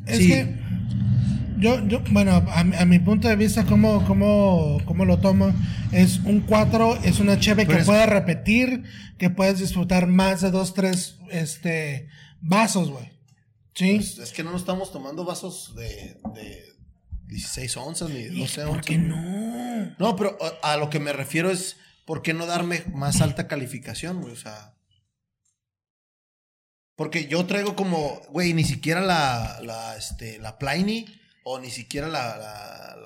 Es 0.06 0.18
sí. 0.18 0.28
que 0.28 0.56
yo, 1.58 1.86
yo 1.88 2.02
bueno, 2.10 2.32
a, 2.52 2.64
mi- 2.64 2.76
a 2.76 2.84
mi 2.84 2.98
punto 2.98 3.28
de 3.28 3.36
vista, 3.36 3.64
¿cómo, 3.64 4.04
cómo, 4.06 4.80
cómo 4.84 5.04
lo 5.04 5.18
tomo? 5.18 5.52
Es 5.92 6.18
un 6.20 6.40
4, 6.40 7.00
es 7.04 7.18
una 7.20 7.38
cheve 7.40 7.66
que 7.66 7.76
puedes 7.76 8.08
repetir, 8.08 8.84
que 9.18 9.30
puedes 9.30 9.58
disfrutar 9.58 10.06
más 10.06 10.40
de 10.40 10.50
dos, 10.50 10.74
tres 10.74 11.16
este, 11.30 12.08
vasos, 12.40 12.90
güey. 12.90 13.10
¿Sí? 13.74 13.94
Pues, 13.96 14.18
es 14.18 14.32
que 14.32 14.42
no 14.44 14.50
nos 14.52 14.60
estamos 14.62 14.92
tomando 14.92 15.24
vasos 15.24 15.74
de, 15.76 16.18
de 16.34 16.62
16 17.28 17.76
onzas 17.76 18.10
ni 18.10 18.24
12 18.24 18.60
¿Por 18.62 18.68
onzas. 18.70 18.86
qué 18.86 18.98
no? 18.98 19.94
No, 19.98 20.16
pero 20.16 20.36
a, 20.62 20.72
a 20.72 20.76
lo 20.76 20.90
que 20.90 21.00
me 21.00 21.12
refiero 21.12 21.50
es, 21.50 21.76
¿por 22.08 22.22
qué 22.22 22.32
no 22.32 22.46
darme 22.46 22.82
más 22.94 23.20
alta 23.20 23.46
calificación, 23.46 24.22
güey? 24.22 24.32
O 24.32 24.36
sea. 24.36 24.74
Porque 26.96 27.28
yo 27.28 27.44
traigo 27.44 27.76
como, 27.76 28.22
güey, 28.30 28.54
ni 28.54 28.64
siquiera 28.64 29.02
la, 29.02 29.94
este, 29.96 30.38
la 30.38 30.58
Pliny 30.58 31.04
o 31.44 31.60
ni 31.60 31.70
siquiera 31.70 32.08
la, 32.08 32.38
la, 32.38 32.96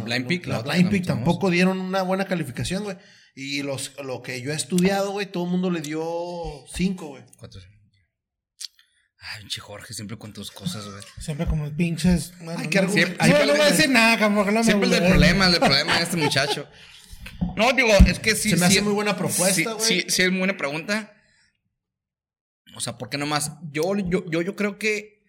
Blind 0.00 0.26
Peak, 0.26 0.46
la, 0.46 0.56
la 0.56 0.62
Blind 0.62 0.90
Peak 0.90 1.04
tampoco 1.04 1.50
dieron 1.50 1.80
una 1.80 2.00
buena 2.00 2.24
calificación, 2.24 2.84
güey. 2.84 2.96
Y 3.34 3.62
los, 3.62 3.92
lo 4.02 4.22
que 4.22 4.40
yo 4.40 4.52
he 4.52 4.56
estudiado, 4.56 5.12
güey, 5.12 5.30
todo 5.30 5.44
el 5.44 5.50
mundo 5.50 5.70
le 5.70 5.82
dio 5.82 6.64
5, 6.66 7.08
güey. 7.08 7.22
Ay, 9.32 9.40
pinche 9.40 9.60
Jorge, 9.60 9.92
siempre 9.94 10.16
con 10.18 10.32
tus 10.32 10.50
cosas, 10.50 10.84
güey. 10.86 11.02
Siempre 11.20 11.46
como 11.46 11.70
pinches. 11.70 12.32
Bueno, 12.38 12.60
Ay, 12.60 12.68
qué 12.68 12.80
no, 12.80 12.86
argumento. 12.88 13.16
no, 13.18 13.24
Siempre- 13.24 13.46
no 13.46 13.52
voy 13.52 13.60
a 13.60 13.70
decir 13.70 13.90
nada, 13.90 14.28
no 14.28 14.44
me 14.44 14.64
Siempre 14.64 14.96
el 14.96 15.04
problema, 15.04 15.46
el 15.48 15.58
problema 15.58 15.96
de 15.96 16.02
este 16.04 16.16
muchacho. 16.16 16.68
No, 17.56 17.72
digo, 17.72 17.88
es 18.06 18.18
que 18.18 18.34
sí. 18.34 18.50
Se 18.50 18.56
me 18.56 18.66
sí- 18.68 18.72
hace 18.74 18.82
muy 18.82 18.92
buena 18.92 19.16
propuesta, 19.16 19.54
sí, 19.54 19.64
güey. 19.64 19.80
Sí, 19.80 20.04
sí, 20.08 20.22
es 20.22 20.30
muy 20.30 20.38
buena 20.38 20.56
pregunta. 20.56 21.12
O 22.74 22.80
sea, 22.80 22.98
¿por 22.98 23.08
qué 23.08 23.18
nomás? 23.18 23.52
Yo, 23.72 23.96
yo, 23.96 24.24
yo, 24.30 24.42
yo 24.42 24.54
creo 24.54 24.78
que, 24.78 25.22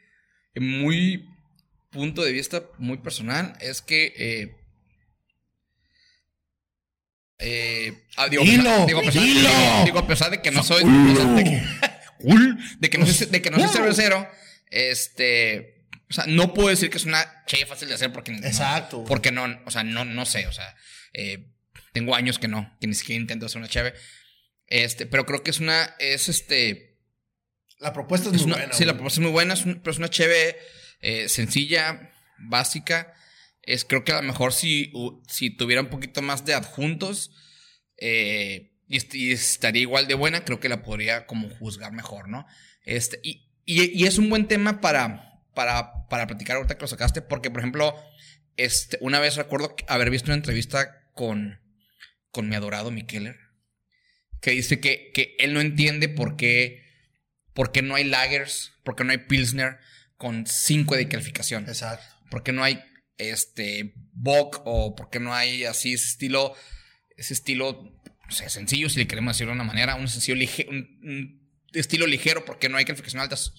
en 0.53 0.67
muy 0.81 1.25
punto 1.89 2.21
de 2.23 2.31
vista 2.33 2.63
muy 2.77 2.97
personal, 2.97 3.57
es 3.61 3.81
que. 3.81 4.13
Eh, 4.17 4.55
eh, 7.39 8.03
ah, 8.17 8.27
digo, 8.29 8.43
Dilo, 8.43 8.69
a 8.69 8.73
pesar- 8.73 8.87
digo, 8.87 8.99
a 8.99 9.03
pesar, 9.03 9.23
dilo. 9.23 9.49
digo, 9.49 9.61
digo, 9.85 9.99
a 9.99 10.07
pesar 10.07 10.31
de 10.31 10.41
que 10.41 10.51
no 10.51 10.63
soy. 10.63 10.83
De 12.19 12.25
que, 12.25 12.29
Cool. 12.29 12.57
de 12.79 12.89
que 12.89 12.97
no 12.97 13.05
soy, 13.05 13.27
de 13.27 13.41
que 13.41 13.49
no 13.51 13.59
soy 13.59 13.67
cervecero, 13.69 14.27
este. 14.69 15.85
O 16.09 16.13
sea, 16.13 16.25
no 16.27 16.53
puedo 16.53 16.69
decir 16.69 16.89
que 16.89 16.97
es 16.97 17.05
una 17.05 17.43
che 17.47 17.65
fácil 17.65 17.87
de 17.89 17.95
hacer 17.95 18.11
porque. 18.13 18.31
Exacto, 18.31 19.03
porque 19.05 19.31
no, 19.31 19.45
o 19.65 19.71
sea, 19.71 19.83
no, 19.83 20.05
no 20.05 20.25
sé, 20.25 20.47
o 20.47 20.51
sea, 20.53 20.75
eh, 21.13 21.49
tengo 21.93 22.15
años 22.15 22.39
que 22.39 22.47
no, 22.47 22.77
que 22.79 22.87
ni 22.87 22.93
siquiera 22.93 23.19
intento 23.21 23.45
hacer 23.47 23.57
una 23.59 23.67
cheve. 23.67 23.93
Este, 24.67 25.05
pero 25.05 25.25
creo 25.25 25.43
que 25.43 25.51
es 25.51 25.59
una, 25.59 25.95
es 25.99 26.29
este, 26.29 26.97
La 27.79 27.93
propuesta 27.93 28.29
es, 28.29 28.35
es 28.35 28.41
muy 28.43 28.51
una, 28.53 28.57
buena. 28.57 28.73
sí, 28.73 28.85
la 28.85 28.93
propuesta 28.93 29.19
es 29.19 29.23
muy 29.23 29.31
buena, 29.31 29.53
es 29.53 29.65
un- 29.65 29.79
pero 29.81 29.91
es 29.91 29.97
una 29.97 30.09
cheve 30.09 30.57
eh, 31.01 31.27
sencilla, 31.29 32.11
básica. 32.39 33.13
Es, 33.61 33.83
creo 33.83 34.03
que 34.05 34.13
a 34.13 34.17
lo 34.21 34.23
mejor 34.23 34.53
si, 34.53 34.91
si 35.27 35.49
tuviera 35.49 35.81
un 35.81 35.89
poquito 35.89 36.21
más 36.21 36.45
de 36.45 36.53
adjuntos 36.53 37.31
eh, 37.97 38.71
y, 38.87 38.97
est- 38.97 39.13
y 39.15 39.31
estaría 39.31 39.81
igual 39.81 40.07
de 40.07 40.13
buena, 40.15 40.43
creo 40.45 40.59
que 40.59 40.69
la 40.69 40.81
podría 40.83 41.25
como 41.25 41.49
juzgar 41.49 41.91
mejor, 41.91 42.27
¿no? 42.29 42.45
Este, 42.83 43.19
y, 43.23 43.49
y- 43.65 43.91
y 44.03 44.05
es 44.05 44.17
un 44.17 44.29
buen 44.29 44.47
tema 44.47 44.79
para, 44.81 45.41
para, 45.53 46.07
para 46.07 46.27
platicar 46.27 46.57
ahorita 46.57 46.75
que 46.75 46.81
lo 46.81 46.87
sacaste, 46.87 47.21
porque, 47.21 47.51
por 47.51 47.59
ejemplo, 47.59 47.95
este, 48.55 48.97
una 49.01 49.19
vez 49.19 49.35
recuerdo 49.35 49.75
haber 49.87 50.09
visto 50.09 50.27
una 50.27 50.35
entrevista 50.35 51.03
con, 51.13 51.59
con 52.31 52.47
mi 52.49 52.55
adorado 52.55 52.91
Mikeller, 52.91 53.35
que 54.41 54.51
dice 54.51 54.79
que, 54.79 55.11
que 55.13 55.35
él 55.39 55.53
no 55.53 55.61
entiende 55.61 56.09
por 56.09 56.35
qué, 56.37 56.83
por 57.53 57.71
qué 57.71 57.81
no 57.81 57.95
hay 57.95 58.03
lagers, 58.03 58.71
por 58.83 58.95
qué 58.95 59.03
no 59.03 59.11
hay 59.11 59.17
Pilsner 59.17 59.77
con 60.15 60.45
5 60.47 60.95
de 60.95 61.07
calificación. 61.07 61.63
Exacto. 61.67 62.05
¿Por 62.29 62.43
qué 62.43 62.51
no 62.53 62.63
hay 62.63 62.79
este 63.17 63.93
Bock 64.13 64.61
o 64.65 64.95
por 64.95 65.09
qué 65.09 65.19
no 65.19 65.33
hay 65.33 65.65
así 65.65 65.93
ese 65.93 66.05
estilo, 66.07 66.53
ese 67.15 67.33
estilo, 67.33 67.96
no 68.27 68.31
sé, 68.33 68.49
sencillo, 68.49 68.89
si 68.89 68.99
le 68.99 69.07
queremos 69.07 69.35
decirlo 69.35 69.51
de 69.53 69.55
una 69.55 69.63
manera, 69.63 69.95
un 69.95 70.07
sencillo 70.07 70.35
lige- 70.37 70.67
un, 70.69 70.99
un 71.03 71.51
estilo 71.73 72.05
ligero, 72.07 72.45
porque 72.45 72.69
no 72.69 72.77
hay 72.77 72.85
calificaciones 72.85 73.23
altas. 73.23 73.53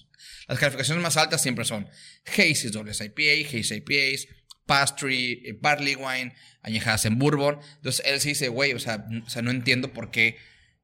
Las 0.47 0.59
calificaciones 0.59 1.01
más 1.03 1.17
altas 1.17 1.41
siempre 1.41 1.65
son 1.65 1.87
Hazy's, 2.25 2.71
dobles 2.71 3.01
IPA, 3.01 3.47
Haze 3.59 3.75
IPAs, 3.77 4.27
Pastry, 4.65 5.41
eh, 5.45 5.57
Barley 5.59 5.95
Wine, 5.95 6.33
añejadas 6.61 7.05
en 7.05 7.17
Bourbon. 7.17 7.59
Entonces 7.77 8.05
él 8.05 8.19
sí 8.19 8.29
dice, 8.29 8.49
güey, 8.49 8.73
o 8.73 8.79
sea, 8.79 9.05
o 9.25 9.29
sea, 9.29 9.41
no 9.41 9.51
entiendo 9.51 9.93
por 9.93 10.11
qué, 10.11 10.37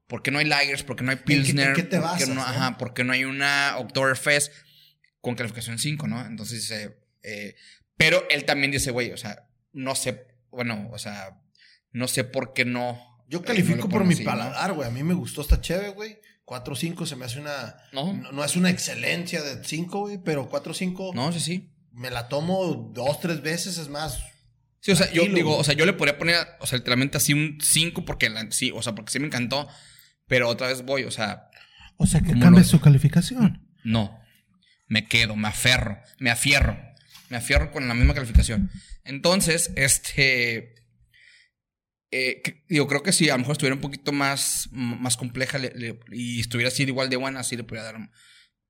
por 0.08 0.24
qué 0.24 0.32
no 0.32 0.40
hay 0.40 0.46
Lagers, 0.46 0.84
por 0.84 0.96
qué 0.96 1.04
no 1.04 1.12
hay 1.12 1.18
en 1.18 1.24
Pilsner, 1.24 1.74
qué 1.74 1.84
te 1.84 2.00
por 2.00 2.10
qué 2.18 2.26
basas, 2.26 2.30
no, 2.30 2.36
no? 2.36 2.42
ajá, 2.44 2.78
por 2.78 2.94
qué 2.94 3.04
no 3.04 3.14
hay 3.14 3.26
una 3.26 3.78
Oktoberfest 3.78 4.52
con 5.22 5.36
calificación 5.36 5.78
5, 5.80 6.08
¿no? 6.08 6.26
Entonces 6.26 6.62
dice, 6.62 6.98
eh, 7.24 7.56
pero 7.98 8.26
él 8.30 8.46
también 8.46 8.72
dice, 8.72 8.92
güey, 8.92 9.12
o 9.12 9.18
sea, 9.18 9.48
no 9.74 9.96
sé, 9.96 10.26
bueno, 10.50 10.90
o 10.92 10.98
sea, 10.98 11.42
no 11.92 12.08
sé 12.08 12.24
por 12.24 12.54
qué 12.54 12.66
no. 12.66 13.15
Yo 13.28 13.42
califico 13.42 13.86
no 13.86 13.90
por 13.90 14.06
mi 14.06 14.16
paladar, 14.18 14.74
güey. 14.74 14.88
A 14.88 14.92
mí 14.92 15.04
me 15.04 15.14
gustó 15.14 15.42
esta 15.42 15.60
cheve, 15.62 15.90
güey. 15.90 16.18
4-5 16.46 17.06
se 17.08 17.16
me 17.16 17.26
hace 17.26 17.40
una... 17.40 17.76
No. 17.92 18.14
No, 18.14 18.32
no 18.32 18.44
es 18.44 18.56
una 18.56 18.70
excelencia 18.70 19.42
de 19.42 19.64
5, 19.64 20.00
güey, 20.00 20.20
pero 20.24 20.48
4-5 20.50 21.14
No, 21.16 21.32
sí, 21.32 21.40
sí. 21.40 21.72
me 21.92 22.12
la 22.12 22.28
tomo 22.28 22.92
dos, 22.94 23.20
tres 23.20 23.42
veces, 23.42 23.80
es 23.80 23.90
más. 23.90 24.20
Sí, 24.80 24.92
o 24.92 24.96
sea, 24.96 25.12
yo 25.12 25.24
digo, 25.24 25.58
o 25.58 25.64
sea, 25.64 25.74
yo 25.74 25.88
le 25.88 25.94
podría 25.94 26.20
poner, 26.20 26.38
o 26.60 26.68
sea, 26.68 26.78
literalmente 26.78 27.18
así 27.18 27.34
un 27.34 27.58
5 27.60 28.06
porque 28.06 28.30
la- 28.30 28.52
sí, 28.52 28.72
o 28.76 28.84
sea, 28.84 28.94
porque 28.94 29.12
sí 29.12 29.18
me 29.20 29.26
encantó, 29.26 29.68
pero 30.28 30.48
otra 30.48 30.68
vez 30.68 30.84
voy, 30.84 31.04
o 31.06 31.10
sea, 31.12 31.50
O 31.98 32.06
sea 32.06 32.22
que 32.22 32.30
¿Cómo 32.30 32.42
cambia 32.42 32.62
no? 32.62 32.68
su 32.68 32.80
calificación. 32.80 33.68
no. 33.84 34.20
Me 34.88 35.08
quedo, 35.08 35.36
me 35.36 35.48
aferro, 35.48 35.98
me 36.20 36.30
afierro. 36.30 36.78
Me 37.30 37.38
afierro 37.38 37.72
con 37.72 37.88
la 37.88 37.96
misma 37.96 38.14
calificación. 38.14 38.70
Entonces, 39.04 39.72
este. 39.76 40.75
Eh, 42.18 42.42
que- 42.44 42.64
digo, 42.70 42.88
creo 42.88 43.04
que 43.04 43.12
si 43.12 43.30
a 43.30 43.34
lo 43.34 43.40
mejor 43.40 43.54
estuviera 43.54 43.76
un 43.76 43.82
poquito 43.82 44.12
más, 44.12 44.70
más 44.72 45.18
compleja 45.18 45.58
le- 45.58 45.74
le- 45.76 46.00
y 46.12 46.40
estuviera 46.40 46.70
así 46.70 46.84
igual 46.84 47.10
de 47.10 47.18
buena, 47.18 47.42
así 47.42 47.56
le 47.58 47.64
podría 47.64 47.84
dar. 47.84 47.96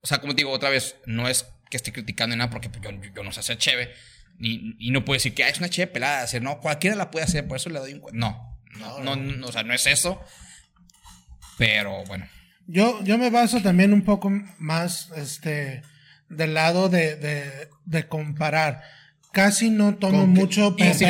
O 0.01 0.07
sea, 0.07 0.19
como 0.19 0.33
te 0.33 0.41
digo 0.41 0.51
otra 0.51 0.69
vez, 0.69 0.95
no 1.05 1.27
es 1.27 1.45
que 1.69 1.77
esté 1.77 1.91
criticando 1.91 2.35
nada 2.35 2.49
porque 2.49 2.69
pues, 2.69 2.81
yo, 2.83 2.91
yo 3.15 3.23
no 3.23 3.31
sé 3.31 3.39
hacer 3.41 3.57
cheve. 3.57 3.91
Ni, 4.37 4.75
y 4.79 4.91
no 4.91 5.05
puedo 5.05 5.15
decir 5.15 5.33
que 5.33 5.43
ah, 5.43 5.49
es 5.49 5.59
una 5.59 5.69
cheve 5.69 5.87
pelada. 5.91 6.21
Decir, 6.21 6.41
no, 6.41 6.59
cualquiera 6.59 6.95
la 6.95 7.09
puede 7.11 7.25
hacer, 7.25 7.47
por 7.47 7.57
eso 7.57 7.69
le 7.69 7.79
doy 7.79 7.93
un. 7.93 7.99
cu-". 8.01 8.11
No, 8.13 8.59
no, 8.79 8.99
no, 8.99 9.15
no, 9.15 9.47
o 9.47 9.51
sea, 9.51 9.63
no 9.63 9.73
es 9.73 9.85
eso. 9.87 10.21
Pero 11.57 12.03
bueno. 12.05 12.27
Yo, 12.67 13.03
yo 13.03 13.17
me 13.17 13.29
baso 13.29 13.61
también 13.61 13.93
un 13.93 14.03
poco 14.03 14.29
más 14.57 15.11
este, 15.15 15.83
del 16.29 16.53
lado 16.53 16.89
de, 16.89 17.15
de, 17.15 17.69
de 17.85 18.07
comparar. 18.07 18.81
Casi 19.35 19.69
no 19.69 19.97
tomo 19.97 20.25
mucho. 20.25 20.77
Pero 20.77 21.01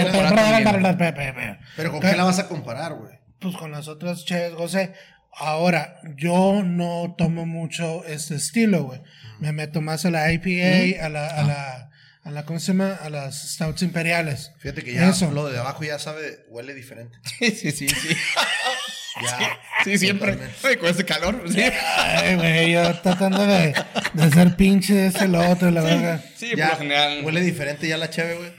¿con 1.91 2.01
qué 2.01 2.15
la 2.15 2.23
vas 2.23 2.39
a 2.39 2.47
comparar, 2.47 2.95
güey? 2.95 3.19
Pues 3.38 3.55
con 3.55 3.71
las 3.71 3.88
otras 3.88 4.25
cheves, 4.25 4.55
José. 4.55 4.93
Ahora, 5.31 5.99
yo 6.17 6.63
no 6.63 7.13
tomo 7.19 7.45
mucho 7.45 8.03
este 8.05 8.33
estilo, 8.33 8.85
güey. 8.85 8.99
Me 9.39 9.51
meto 9.51 9.79
más 9.79 10.05
a 10.07 10.09
la 10.09 10.33
IPA, 10.33 11.05
a 11.05 11.09
la, 11.09 11.27
a 11.27 11.43
la, 11.43 11.91
a 12.23 12.31
la, 12.31 12.45
¿cómo 12.45 12.59
se 12.59 12.71
llama? 12.71 12.95
A 12.95 13.11
las 13.11 13.53
stouts 13.53 13.83
imperiales. 13.83 14.53
Fíjate 14.57 14.83
que 14.83 14.95
ya 14.95 15.09
Eso. 15.09 15.29
lo 15.29 15.47
de 15.47 15.59
abajo 15.59 15.83
ya 15.83 15.99
sabe, 15.99 16.45
huele 16.49 16.73
diferente. 16.73 17.19
Sí, 17.39 17.51
sí, 17.51 17.71
sí. 17.71 17.88
Sí, 17.89 18.15
Ya. 19.21 19.60
sí 19.84 19.97
siempre. 19.97 20.38
Ay, 20.63 20.78
con 20.78 20.89
ese 20.89 21.06
calor, 21.06 21.41
pues, 21.41 21.54
sí. 21.54 21.62
Ay, 21.62 22.36
güey, 22.36 22.71
yo 22.73 22.99
tratando 23.01 23.45
de, 23.45 23.73
de 24.13 24.32
ser 24.32 24.56
pinche 24.56 24.93
de 24.93 25.08
este 25.08 25.28
lo 25.28 25.47
otro, 25.49 25.71
la 25.71 25.82
verdad. 25.82 26.23
Sí, 26.36 26.49
por 26.49 26.58
Ya 26.60 26.69
lo 26.69 26.78
general. 26.78 27.21
huele 27.23 27.41
diferente 27.41 27.88
ya 27.88 27.97
la 27.97 28.10
cheve, 28.10 28.36
güey. 28.36 28.51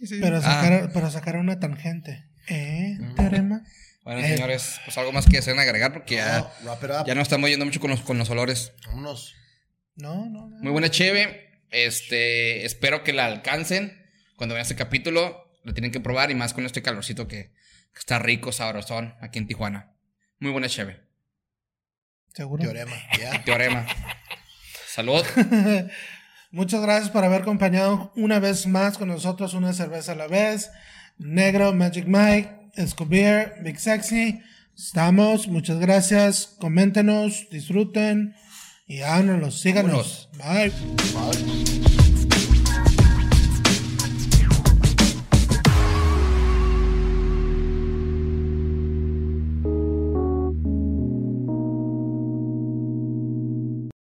Sí, 0.00 0.06
sí. 0.06 0.18
Pero 0.20 0.38
Ah. 0.38 0.40
sacar, 0.42 0.90
pero 0.92 1.10
sacar 1.10 1.36
una 1.36 1.58
tangente. 1.58 2.24
¿Eh, 2.48 2.98
Teorema? 3.16 3.62
Bueno, 4.04 4.20
Eh. 4.20 4.28
señores, 4.34 4.80
pues 4.84 4.98
algo 4.98 5.12
más 5.12 5.26
que 5.26 5.36
deseen 5.38 5.58
agregar 5.58 5.92
porque 5.92 6.16
ya, 6.16 6.46
No, 6.62 7.04
ya 7.06 7.14
no 7.14 7.22
estamos 7.22 7.48
yendo 7.48 7.64
mucho 7.64 7.80
con 7.80 7.90
los, 7.90 8.00
con 8.02 8.18
los 8.18 8.28
olores. 8.30 8.72
Vámonos. 8.86 9.34
No, 9.96 10.26
no, 10.28 10.48
no. 10.48 10.58
Muy 10.60 10.72
buena 10.72 10.90
cheve. 10.90 11.50
Este, 11.70 12.64
espero 12.66 13.02
que 13.02 13.12
la 13.12 13.26
alcancen. 13.26 14.00
Cuando 14.36 14.54
vean 14.54 14.62
este 14.62 14.76
capítulo, 14.76 15.44
lo 15.64 15.72
tienen 15.74 15.90
que 15.90 16.00
probar 16.00 16.30
y 16.30 16.34
más 16.34 16.52
con 16.52 16.66
este 16.66 16.82
calorcito 16.82 17.26
que, 17.28 17.52
que 17.92 17.98
está 17.98 18.18
rico, 18.18 18.52
sabrosón 18.52 19.14
aquí 19.20 19.38
en 19.38 19.46
Tijuana. 19.46 19.93
Muy 20.44 20.52
buena 20.52 20.68
cheve. 20.68 21.00
¿Seguro? 22.34 22.62
Teorema. 22.62 22.92
Ya. 23.18 23.42
Teorema. 23.46 23.86
Salud. 24.86 25.24
Muchas 26.50 26.82
gracias 26.82 27.08
por 27.08 27.24
haber 27.24 27.40
acompañado 27.40 28.12
una 28.14 28.40
vez 28.40 28.66
más 28.66 28.98
con 28.98 29.08
nosotros 29.08 29.54
una 29.54 29.72
cerveza 29.72 30.12
a 30.12 30.16
la 30.16 30.26
vez. 30.26 30.70
Negro, 31.16 31.72
Magic 31.72 32.04
Mike, 32.06 32.50
Escobier, 32.74 33.54
Big 33.62 33.80
Sexy. 33.80 34.42
Estamos, 34.76 35.48
muchas 35.48 35.78
gracias. 35.78 36.54
Coméntenos, 36.60 37.48
disfruten 37.50 38.36
y 38.86 39.00
háganos, 39.00 39.60
síganos. 39.62 40.28
Bye. 40.36 40.70
Bye. 41.14 41.83